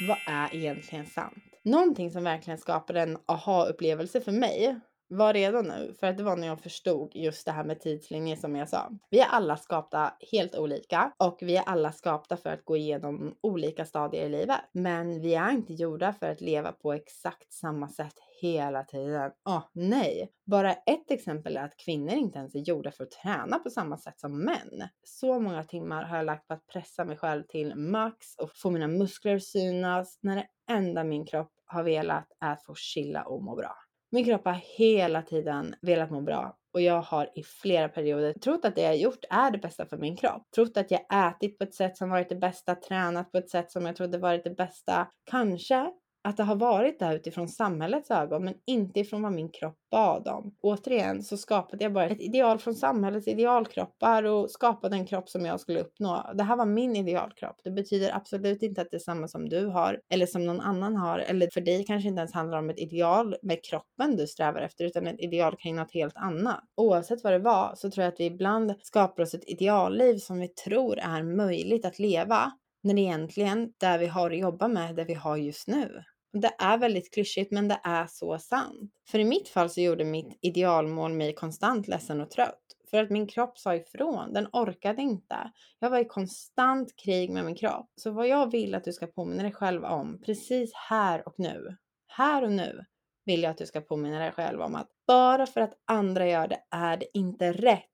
Vad 0.00 0.18
är 0.26 0.54
egentligen 0.54 1.06
sant? 1.06 1.44
Någonting 1.62 2.10
som 2.10 2.24
verkligen 2.24 2.58
skapade 2.58 3.00
en 3.00 3.18
aha-upplevelse 3.26 4.20
för 4.20 4.32
mig 4.32 4.80
var 5.08 5.32
redan 5.32 5.66
nu, 5.66 5.94
för 6.00 6.06
att 6.06 6.16
det 6.16 6.22
var 6.22 6.36
när 6.36 6.46
jag 6.46 6.60
förstod 6.60 7.10
just 7.14 7.46
det 7.46 7.52
här 7.52 7.64
med 7.64 7.80
tidslinjer 7.80 8.36
som 8.36 8.56
jag 8.56 8.68
sa. 8.68 8.90
Vi 9.10 9.20
är 9.20 9.26
alla 9.26 9.56
skapta 9.56 10.14
helt 10.32 10.56
olika 10.56 11.12
och 11.18 11.38
vi 11.40 11.56
är 11.56 11.62
alla 11.62 11.92
skapta 11.92 12.36
för 12.36 12.50
att 12.50 12.64
gå 12.64 12.76
igenom 12.76 13.34
olika 13.40 13.84
stadier 13.84 14.26
i 14.26 14.28
livet. 14.28 14.60
Men 14.72 15.20
vi 15.20 15.34
är 15.34 15.50
inte 15.50 15.74
gjorda 15.74 16.12
för 16.12 16.30
att 16.30 16.40
leva 16.40 16.72
på 16.72 16.92
exakt 16.92 17.52
samma 17.52 17.88
sätt 17.88 18.14
hela 18.40 18.84
tiden. 18.84 19.30
Åh 19.44 19.58
oh, 19.58 19.64
nej! 19.72 20.32
Bara 20.46 20.72
ett 20.72 21.10
exempel 21.10 21.56
är 21.56 21.64
att 21.64 21.76
kvinnor 21.76 22.14
inte 22.14 22.38
ens 22.38 22.54
är 22.54 22.58
gjorda 22.58 22.90
för 22.90 23.04
att 23.04 23.10
träna 23.10 23.58
på 23.58 23.70
samma 23.70 23.98
sätt 23.98 24.20
som 24.20 24.44
män. 24.44 24.88
Så 25.02 25.40
många 25.40 25.64
timmar 25.64 26.04
har 26.04 26.16
jag 26.16 26.26
lagt 26.26 26.48
på 26.48 26.54
att 26.54 26.66
pressa 26.66 27.04
mig 27.04 27.16
själv 27.16 27.42
till 27.42 27.74
max 27.76 28.34
och 28.38 28.50
få 28.54 28.70
mina 28.70 28.88
muskler 28.88 29.38
synas 29.38 30.18
när 30.22 30.36
det 30.36 30.46
enda 30.70 31.04
min 31.04 31.26
kropp 31.26 31.52
har 31.66 31.82
velat 31.82 32.26
är 32.40 32.52
att 32.52 32.64
få 32.64 32.74
chilla 32.74 33.22
och 33.22 33.42
må 33.42 33.56
bra. 33.56 33.83
Min 34.14 34.24
kropp 34.24 34.44
har 34.44 34.60
hela 34.78 35.22
tiden 35.22 35.74
velat 35.80 36.10
må 36.10 36.20
bra 36.20 36.56
och 36.74 36.80
jag 36.80 37.02
har 37.02 37.30
i 37.34 37.42
flera 37.42 37.88
perioder 37.88 38.32
trott 38.32 38.64
att 38.64 38.74
det 38.74 38.82
jag 38.82 38.96
gjort 38.96 39.24
är 39.30 39.50
det 39.50 39.58
bästa 39.58 39.86
för 39.86 39.96
min 39.96 40.16
kropp. 40.16 40.42
Trott 40.54 40.76
att 40.76 40.90
jag 40.90 41.00
ätit 41.28 41.58
på 41.58 41.64
ett 41.64 41.74
sätt 41.74 41.96
som 41.96 42.10
varit 42.10 42.28
det 42.28 42.36
bästa, 42.36 42.74
tränat 42.74 43.32
på 43.32 43.38
ett 43.38 43.50
sätt 43.50 43.70
som 43.70 43.86
jag 43.86 43.96
trodde 43.96 44.18
varit 44.18 44.44
det 44.44 44.50
bästa. 44.50 45.08
Kanske 45.30 45.90
att 46.24 46.36
det 46.36 46.42
har 46.42 46.56
varit 46.56 46.98
det 46.98 47.14
utifrån 47.14 47.48
samhällets 47.48 48.10
ögon 48.10 48.44
men 48.44 48.54
inte 48.66 49.00
ifrån 49.00 49.22
vad 49.22 49.32
min 49.32 49.48
kropp 49.48 49.78
bad 49.90 50.28
om. 50.28 50.54
Återigen 50.62 51.22
så 51.22 51.36
skapade 51.36 51.84
jag 51.84 51.92
bara 51.92 52.06
ett 52.06 52.20
ideal 52.20 52.58
från 52.58 52.74
samhällets 52.74 53.28
idealkroppar 53.28 54.22
och 54.22 54.50
skapade 54.50 54.96
en 54.96 55.06
kropp 55.06 55.28
som 55.28 55.44
jag 55.44 55.60
skulle 55.60 55.80
uppnå. 55.80 56.30
Det 56.34 56.42
här 56.42 56.56
var 56.56 56.66
min 56.66 56.96
idealkropp. 56.96 57.56
Det 57.64 57.70
betyder 57.70 58.16
absolut 58.16 58.62
inte 58.62 58.80
att 58.80 58.90
det 58.90 58.96
är 58.96 58.98
samma 58.98 59.28
som 59.28 59.48
du 59.48 59.66
har 59.66 60.00
eller 60.10 60.26
som 60.26 60.46
någon 60.46 60.60
annan 60.60 60.96
har 60.96 61.18
eller 61.18 61.48
för 61.54 61.60
dig 61.60 61.84
kanske 61.84 62.08
inte 62.08 62.18
ens 62.20 62.34
handlar 62.34 62.58
om 62.58 62.70
ett 62.70 62.78
ideal 62.78 63.36
med 63.42 63.64
kroppen 63.64 64.16
du 64.16 64.26
strävar 64.26 64.60
efter 64.60 64.84
utan 64.84 65.06
ett 65.06 65.20
ideal 65.20 65.56
kring 65.56 65.76
något 65.76 65.94
helt 65.94 66.16
annat. 66.16 66.60
Oavsett 66.76 67.24
vad 67.24 67.32
det 67.32 67.38
var 67.38 67.74
så 67.76 67.90
tror 67.90 68.04
jag 68.04 68.12
att 68.12 68.20
vi 68.20 68.24
ibland 68.24 68.74
skapar 68.82 69.22
oss 69.22 69.34
ett 69.34 69.50
idealliv 69.50 70.16
som 70.16 70.40
vi 70.40 70.48
tror 70.48 70.98
är 70.98 71.22
möjligt 71.22 71.84
att 71.84 71.98
leva 71.98 72.52
när 72.82 72.94
det 72.94 73.00
egentligen 73.00 73.72
där 73.80 73.98
vi 73.98 74.06
har 74.06 74.30
att 74.30 74.38
jobba 74.38 74.68
med 74.68 74.96
det 74.96 75.04
vi 75.04 75.14
har 75.14 75.36
just 75.36 75.68
nu. 75.68 76.02
Det 76.42 76.54
är 76.58 76.78
väldigt 76.78 77.14
klyschigt 77.14 77.52
men 77.52 77.68
det 77.68 77.80
är 77.84 78.06
så 78.06 78.38
sant. 78.38 78.92
För 79.08 79.18
i 79.18 79.24
mitt 79.24 79.48
fall 79.48 79.70
så 79.70 79.80
gjorde 79.80 80.04
mitt 80.04 80.38
idealmål 80.40 81.12
mig 81.12 81.34
konstant 81.34 81.88
ledsen 81.88 82.20
och 82.20 82.30
trött. 82.30 82.60
För 82.90 83.02
att 83.02 83.10
min 83.10 83.26
kropp 83.26 83.58
sa 83.58 83.74
ifrån, 83.74 84.32
den 84.32 84.48
orkade 84.52 85.02
inte. 85.02 85.36
Jag 85.78 85.90
var 85.90 85.98
i 85.98 86.04
konstant 86.04 86.96
krig 86.96 87.30
med 87.30 87.44
min 87.44 87.54
kropp. 87.54 87.92
Så 87.96 88.10
vad 88.10 88.28
jag 88.28 88.50
vill 88.50 88.74
att 88.74 88.84
du 88.84 88.92
ska 88.92 89.06
påminna 89.06 89.42
dig 89.42 89.52
själv 89.52 89.84
om, 89.84 90.20
precis 90.26 90.72
här 90.74 91.28
och 91.28 91.34
nu, 91.38 91.76
här 92.06 92.42
och 92.42 92.52
nu, 92.52 92.84
vill 93.24 93.42
jag 93.42 93.50
att 93.50 93.58
du 93.58 93.66
ska 93.66 93.80
påminna 93.80 94.18
dig 94.18 94.32
själv 94.32 94.60
om 94.60 94.74
att 94.74 94.88
bara 95.06 95.46
för 95.46 95.60
att 95.60 95.74
andra 95.84 96.28
gör 96.28 96.48
det 96.48 96.60
är 96.70 96.96
det 96.96 97.06
inte 97.14 97.52
rätt. 97.52 97.84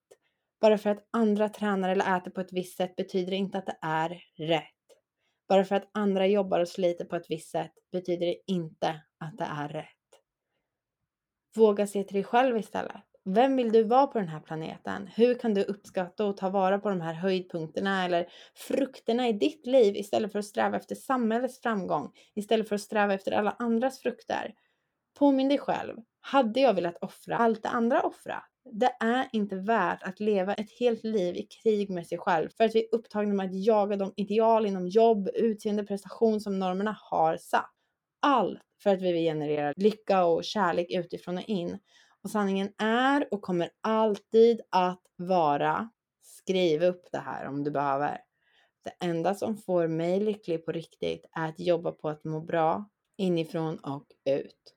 Bara 0.61 0.79
för 0.79 0.91
att 0.91 1.09
andra 1.11 1.49
tränar 1.49 1.89
eller 1.89 2.17
äter 2.17 2.31
på 2.31 2.41
ett 2.41 2.53
visst 2.53 2.77
sätt 2.77 2.97
betyder 2.97 3.31
det 3.31 3.37
inte 3.37 3.59
att 3.59 3.67
det 3.67 3.79
är 3.83 4.23
rätt. 4.37 4.80
Bara 5.51 5.65
för 5.65 5.77
att 5.77 5.91
andra 5.93 6.27
jobbar 6.27 6.61
och 6.61 6.69
sliter 6.69 7.05
på 7.05 7.17
ett 7.17 7.31
visst 7.31 7.51
sätt 7.51 7.73
betyder 7.93 8.27
det 8.27 8.37
inte 8.47 9.01
att 9.19 9.39
det 9.39 9.45
är 9.45 9.69
rätt. 9.69 9.87
Våga 11.57 11.87
se 11.87 12.05
till 12.05 12.15
dig 12.15 12.25
själv 12.25 12.57
istället. 12.59 13.03
Vem 13.25 13.57
vill 13.57 13.73
du 13.73 13.83
vara 13.83 14.07
på 14.07 14.19
den 14.19 14.29
här 14.29 14.41
planeten? 14.41 15.07
Hur 15.07 15.35
kan 15.35 15.55
du 15.55 15.65
uppskatta 15.65 16.27
och 16.27 16.37
ta 16.37 16.51
vara 16.51 16.79
på 16.79 16.89
de 16.89 17.01
här 17.01 17.15
höjdpunkterna 17.15 18.05
eller 18.05 18.29
frukterna 18.55 19.29
i 19.29 19.33
ditt 19.33 19.67
liv 19.67 19.97
istället 19.97 20.33
för 20.33 20.39
att 20.39 20.45
sträva 20.45 20.77
efter 20.77 20.95
samhällets 20.95 21.61
framgång, 21.61 22.13
istället 22.35 22.69
för 22.69 22.75
att 22.75 22.81
sträva 22.81 23.15
efter 23.15 23.33
alla 23.33 23.57
andras 23.59 23.99
frukter? 23.99 24.55
Påminn 25.19 25.49
dig 25.49 25.59
själv. 25.59 25.97
Hade 26.21 26.61
jag 26.61 26.75
velat 26.75 26.97
offra 27.01 27.37
allt 27.37 27.63
det 27.63 27.69
andra 27.69 28.03
offrat? 28.03 28.50
Det 28.65 28.97
är 29.01 29.29
inte 29.33 29.57
värt 29.57 30.03
att 30.03 30.21
leva 30.21 30.55
ett 30.55 30.71
helt 30.71 31.05
liv 31.05 31.37
i 31.37 31.43
krig 31.43 31.91
med 31.91 32.07
sig 32.07 32.19
själv 32.19 32.49
för 32.57 32.65
att 32.65 32.75
vi 32.75 32.85
är 32.85 32.95
upptagna 32.95 33.35
med 33.35 33.47
att 33.47 33.65
jaga 33.65 33.97
de 33.97 34.13
ideal 34.17 34.67
inom 34.67 34.89
jobb, 34.89 35.29
utseende, 35.35 35.85
prestation 35.85 36.41
som 36.41 36.59
normerna 36.59 36.97
har 37.01 37.37
satt. 37.37 37.71
Allt 38.21 38.61
för 38.83 38.91
att 38.91 39.03
vi 39.03 39.13
vill 39.13 39.23
generera 39.23 39.73
lycka 39.77 40.25
och 40.25 40.45
kärlek 40.45 40.87
utifrån 40.91 41.39
och 41.39 41.49
in. 41.49 41.79
Och 42.23 42.31
sanningen 42.31 42.73
är 42.79 43.29
och 43.35 43.43
kommer 43.43 43.71
alltid 43.81 44.61
att 44.71 45.03
vara, 45.17 45.91
skriv 46.23 46.83
upp 46.83 47.09
det 47.13 47.19
här 47.19 47.47
om 47.47 47.65
du 47.65 47.71
behöver. 47.71 48.21
Det 48.85 49.07
enda 49.07 49.35
som 49.35 49.57
får 49.57 49.89
mig 49.89 50.21
lycklig 50.21 50.65
på 50.65 50.73
riktigt 50.73 51.27
är 51.33 51.49
att 51.49 51.61
jobba 51.61 51.93
på 51.93 52.09
att 52.09 52.25
må 52.25 52.41
bra 52.41 52.91
inifrån 53.17 53.79
och 53.79 54.07
ut. 54.25 54.75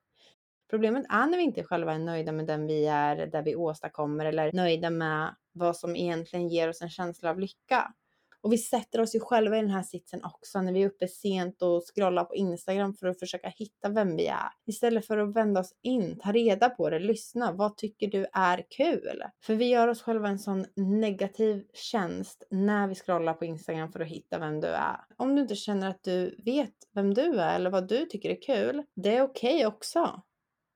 Problemet 0.74 1.06
är 1.10 1.28
när 1.28 1.38
vi 1.38 1.44
inte 1.44 1.64
själva 1.64 1.94
är 1.94 2.00
nöjda 2.00 2.32
med 2.32 2.46
den 2.46 2.68
vi 2.68 2.86
är, 2.86 3.28
där 3.28 3.42
vi 3.42 3.56
åstadkommer 3.56 4.26
eller 4.26 4.52
nöjda 4.54 4.90
med 4.90 5.36
vad 5.52 5.78
som 5.78 5.96
egentligen 5.96 6.50
ger 6.50 6.70
oss 6.70 6.82
en 6.82 6.90
känsla 6.90 7.30
av 7.30 7.40
lycka. 7.40 7.94
Och 8.42 8.54
vi 8.54 8.58
sätter 8.58 9.02
oss 9.02 9.16
ju 9.16 9.20
själva 9.20 9.58
i 9.58 9.62
den 9.62 9.70
här 9.70 9.84
sitsen 9.84 10.24
också 10.24 10.62
när 10.62 10.74
vi 10.74 10.84
är 10.84 10.88
uppe 10.88 11.08
sent 11.08 11.62
och 11.62 11.84
scrollar 11.96 12.24
på 12.24 12.36
Instagram 12.36 12.94
för 12.94 13.08
att 13.08 13.20
försöka 13.20 13.50
hitta 13.50 13.90
vem 13.90 14.16
vi 14.16 14.28
är. 14.28 14.50
Istället 14.66 15.08
för 15.08 15.18
att 15.18 15.36
vända 15.36 15.62
oss 15.62 15.74
in, 15.82 16.20
ta 16.20 16.32
reda 16.32 16.70
på 16.70 16.90
det, 16.90 17.00
lyssna. 17.00 17.52
Vad 17.52 17.78
tycker 17.78 18.08
du 18.08 18.26
är 18.34 18.66
kul? 18.70 19.24
För 19.44 19.56
vi 19.56 19.66
gör 19.66 19.88
oss 19.88 20.02
själva 20.02 20.28
en 20.30 20.40
sån 20.40 20.66
negativ 20.76 21.64
tjänst 21.74 22.44
när 22.50 22.88
vi 22.88 22.96
scrollar 22.96 23.34
på 23.34 23.46
Instagram 23.46 23.92
för 23.92 24.00
att 24.00 24.08
hitta 24.08 24.40
vem 24.40 24.62
du 24.62 24.68
är. 24.68 24.98
Om 25.18 25.36
du 25.36 25.42
inte 25.42 25.56
känner 25.56 25.90
att 25.90 26.04
du 26.04 26.36
vet 26.46 26.76
vem 26.94 27.14
du 27.14 27.40
är 27.40 27.56
eller 27.56 27.70
vad 27.70 27.88
du 27.88 28.06
tycker 28.06 28.30
är 28.30 28.42
kul, 28.42 28.84
det 28.96 29.18
är 29.18 29.22
okej 29.22 29.56
okay 29.56 29.66
också. 29.66 30.24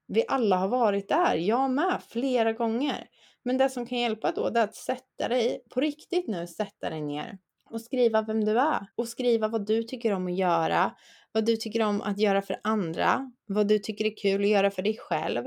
Vi 0.08 0.24
alla 0.28 0.56
har 0.56 0.68
varit 0.68 1.10
där, 1.10 1.36
jag 1.36 1.72
med, 1.72 2.02
flera 2.10 2.54
gånger. 2.54 3.08
Men 3.44 3.58
det 3.58 3.70
som 3.70 3.86
kan 3.86 3.98
hjälpa 3.98 4.32
då 4.32 4.50
det 4.50 4.60
är 4.60 4.64
att 4.64 4.76
sätta 4.76 5.28
dig, 5.28 5.64
på 5.70 5.82
riktigt 5.82 6.28
nu, 6.28 6.48
sätta 6.48 6.90
dig 6.90 7.02
ner 7.02 7.38
och 7.70 7.82
skriva 7.82 8.22
vem 8.22 8.46
du 8.46 8.60
är 8.60 8.88
och 8.96 9.08
skriva 9.08 9.48
vad 9.48 9.68
du 9.68 9.84
tycker 9.84 10.14
om 10.14 10.28
att 10.28 10.38
göra, 10.38 10.92
vad 11.32 11.46
du 11.46 11.56
tycker 11.58 11.82
om 11.82 12.02
att 12.02 12.18
göra 12.20 12.42
för 12.42 12.60
andra, 12.64 13.32
vad 13.48 13.68
du 13.68 13.80
tycker 13.80 14.06
är 14.06 14.18
kul 14.18 14.44
att 14.44 14.50
göra 14.50 14.72
för 14.72 14.82
dig 14.82 14.98
själv, 14.98 15.46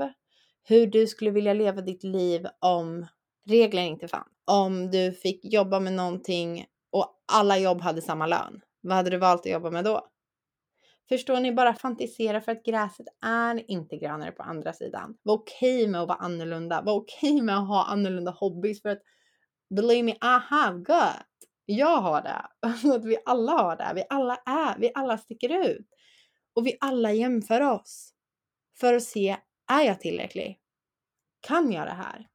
hur 0.63 0.87
du 0.87 1.07
skulle 1.07 1.31
vilja 1.31 1.53
leva 1.53 1.81
ditt 1.81 2.03
liv 2.03 2.47
om 2.59 3.07
regler 3.49 3.81
inte 3.81 4.07
fanns. 4.07 4.27
Om 4.45 4.91
du 4.91 5.11
fick 5.11 5.53
jobba 5.53 5.79
med 5.79 5.93
någonting 5.93 6.65
och 6.91 7.23
alla 7.33 7.57
jobb 7.57 7.81
hade 7.81 8.01
samma 8.01 8.27
lön. 8.27 8.61
Vad 8.81 8.95
hade 8.95 9.09
du 9.09 9.17
valt 9.17 9.45
att 9.45 9.51
jobba 9.51 9.71
med 9.71 9.83
då? 9.83 10.07
Förstår 11.11 11.39
ni? 11.39 11.51
Bara 11.51 11.73
fantisera 11.73 12.41
för 12.41 12.51
att 12.51 12.63
gräset 12.63 13.05
är 13.25 13.71
inte 13.71 13.97
grönare 13.97 14.31
på 14.31 14.43
andra 14.43 14.73
sidan. 14.73 15.17
Var 15.23 15.33
okej 15.33 15.75
okay 15.75 15.91
med 15.91 16.01
att 16.01 16.07
vara 16.07 16.17
annorlunda. 16.17 16.81
Var 16.81 16.93
okej 16.93 17.31
okay 17.31 17.41
med 17.41 17.57
att 17.57 17.67
ha 17.67 17.85
annorlunda 17.85 18.31
hobbys 18.31 18.81
för 18.81 18.89
att 18.89 19.01
believe 19.75 20.03
me, 20.03 20.11
I 20.11 20.39
have 20.49 20.77
got. 20.77 21.27
Jag 21.65 21.97
har 22.01 22.21
det. 22.21 22.45
Alltså 22.67 22.93
att 22.93 23.05
vi 23.05 23.17
alla 23.25 23.51
har 23.51 23.75
det. 23.77 23.91
Vi 23.95 24.03
alla 24.09 24.35
är. 24.35 24.79
Vi 24.79 24.91
alla 24.95 25.17
sticker 25.17 25.67
ut. 25.69 25.87
Och 26.55 26.67
vi 26.67 26.77
alla 26.79 27.11
jämför 27.11 27.61
oss. 27.61 28.13
För 28.79 28.93
att 28.93 29.03
se, 29.03 29.37
Är 29.71 29.81
jag 29.81 29.99
tillräcklig? 29.99 30.59
Kan 31.47 31.71
jag 31.71 31.87
det 31.87 31.91
här? 31.91 32.27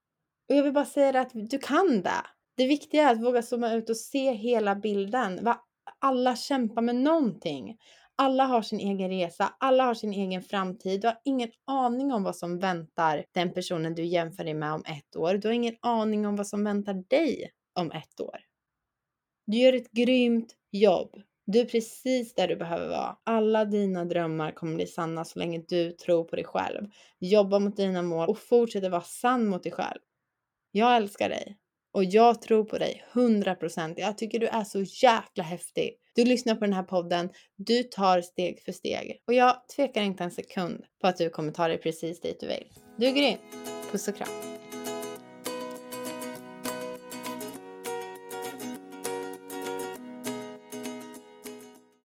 Och 0.49 0.55
jag 0.55 0.63
vill 0.63 0.73
bara 0.73 0.85
säga 0.85 1.13
det 1.13 1.21
att 1.21 1.31
du 1.33 1.59
kan 1.59 2.03
det. 2.03 2.27
Det 2.57 2.67
viktiga 2.67 3.09
är 3.09 3.13
att 3.13 3.25
våga 3.25 3.43
zooma 3.43 3.73
ut 3.73 3.91
och 3.91 3.97
se 3.97 4.33
hela 4.33 4.75
bilden. 4.75 5.55
Alla 5.99 6.37
kämpar 6.37 6.83
med 6.83 6.97
någonting. 6.97 7.77
Alla 8.19 8.45
har 8.45 8.63
sin 8.63 8.81
egen 8.81 9.09
resa, 9.09 9.55
alla 9.59 9.85
har 9.85 9.95
sin 9.95 10.13
egen 10.13 10.43
framtid. 10.43 11.01
Du 11.01 11.07
har 11.07 11.21
ingen 11.25 11.51
aning 11.67 12.13
om 12.13 12.23
vad 12.23 12.37
som 12.37 12.59
väntar 12.59 13.25
den 13.33 13.53
personen 13.53 13.95
du 13.95 14.05
jämför 14.05 14.45
dig 14.45 14.55
med 14.55 14.73
om 14.73 14.83
ett 14.87 15.17
år. 15.17 15.35
Du 15.35 15.49
har 15.49 15.53
ingen 15.53 15.77
aning 15.83 16.27
om 16.27 16.37
vad 16.37 16.47
som 16.47 16.65
väntar 16.65 16.95
dig 16.95 17.51
om 17.75 17.91
ett 17.91 18.21
år. 18.21 18.39
Du 19.47 19.59
gör 19.59 19.73
ett 19.73 19.91
grymt 19.91 20.55
jobb. 20.71 21.23
Du 21.47 21.61
är 21.61 21.65
precis 21.65 22.35
där 22.35 22.49
du 22.49 22.57
behöver 22.57 22.89
vara. 22.89 23.17
Alla 23.25 23.65
dina 23.65 24.05
drömmar 24.05 24.53
kommer 24.53 24.75
bli 24.75 24.87
sanna 24.87 25.25
så 25.25 25.39
länge 25.39 25.65
du 25.69 25.93
tror 25.93 26.25
på 26.25 26.37
dig 26.37 26.45
själv. 26.45 26.87
Jobba 27.19 27.59
mot 27.59 27.77
dina 27.77 28.03
mål 28.03 28.29
och 28.29 28.39
fortsätter 28.39 28.91
vara 28.91 29.03
sann 29.03 29.47
mot 29.47 29.63
dig 29.63 29.73
själv. 29.73 30.01
Jag 30.71 30.97
älskar 30.97 31.29
dig. 31.29 31.57
Och 31.97 32.05
jag 32.05 32.43
tror 32.43 32.65
på 32.65 32.79
dig 32.79 33.05
100%. 33.13 33.95
Jag 33.97 34.19
tycker 34.19 34.39
du 34.39 34.47
är 34.47 34.65
så 34.65 34.83
jäkla 34.83 35.45
häftig. 35.45 35.91
Du 36.15 36.25
lyssnar 36.25 36.55
på 36.55 36.61
den 36.61 36.73
här 36.73 36.83
podden, 36.83 37.29
du 37.57 37.83
tar 37.83 38.21
steg 38.21 38.63
för 38.63 38.73
steg. 38.73 39.23
Och 39.27 39.35
jag 39.35 39.69
tvekar 39.77 40.03
inte 40.03 40.25
en 40.25 40.31
sekund 40.31 40.85
på 41.01 41.07
att 41.07 41.17
du 41.17 41.31
kommer 41.31 41.53
ta 41.53 41.69
dig 41.69 41.79
precis 41.79 42.21
dit 42.21 42.41
du 42.41 42.47
vill. 42.47 42.67
Du 42.97 43.07
är 43.07 43.13
grym! 43.13 43.39
Puss 43.91 44.09
och 44.09 44.17
kram! 44.17 44.56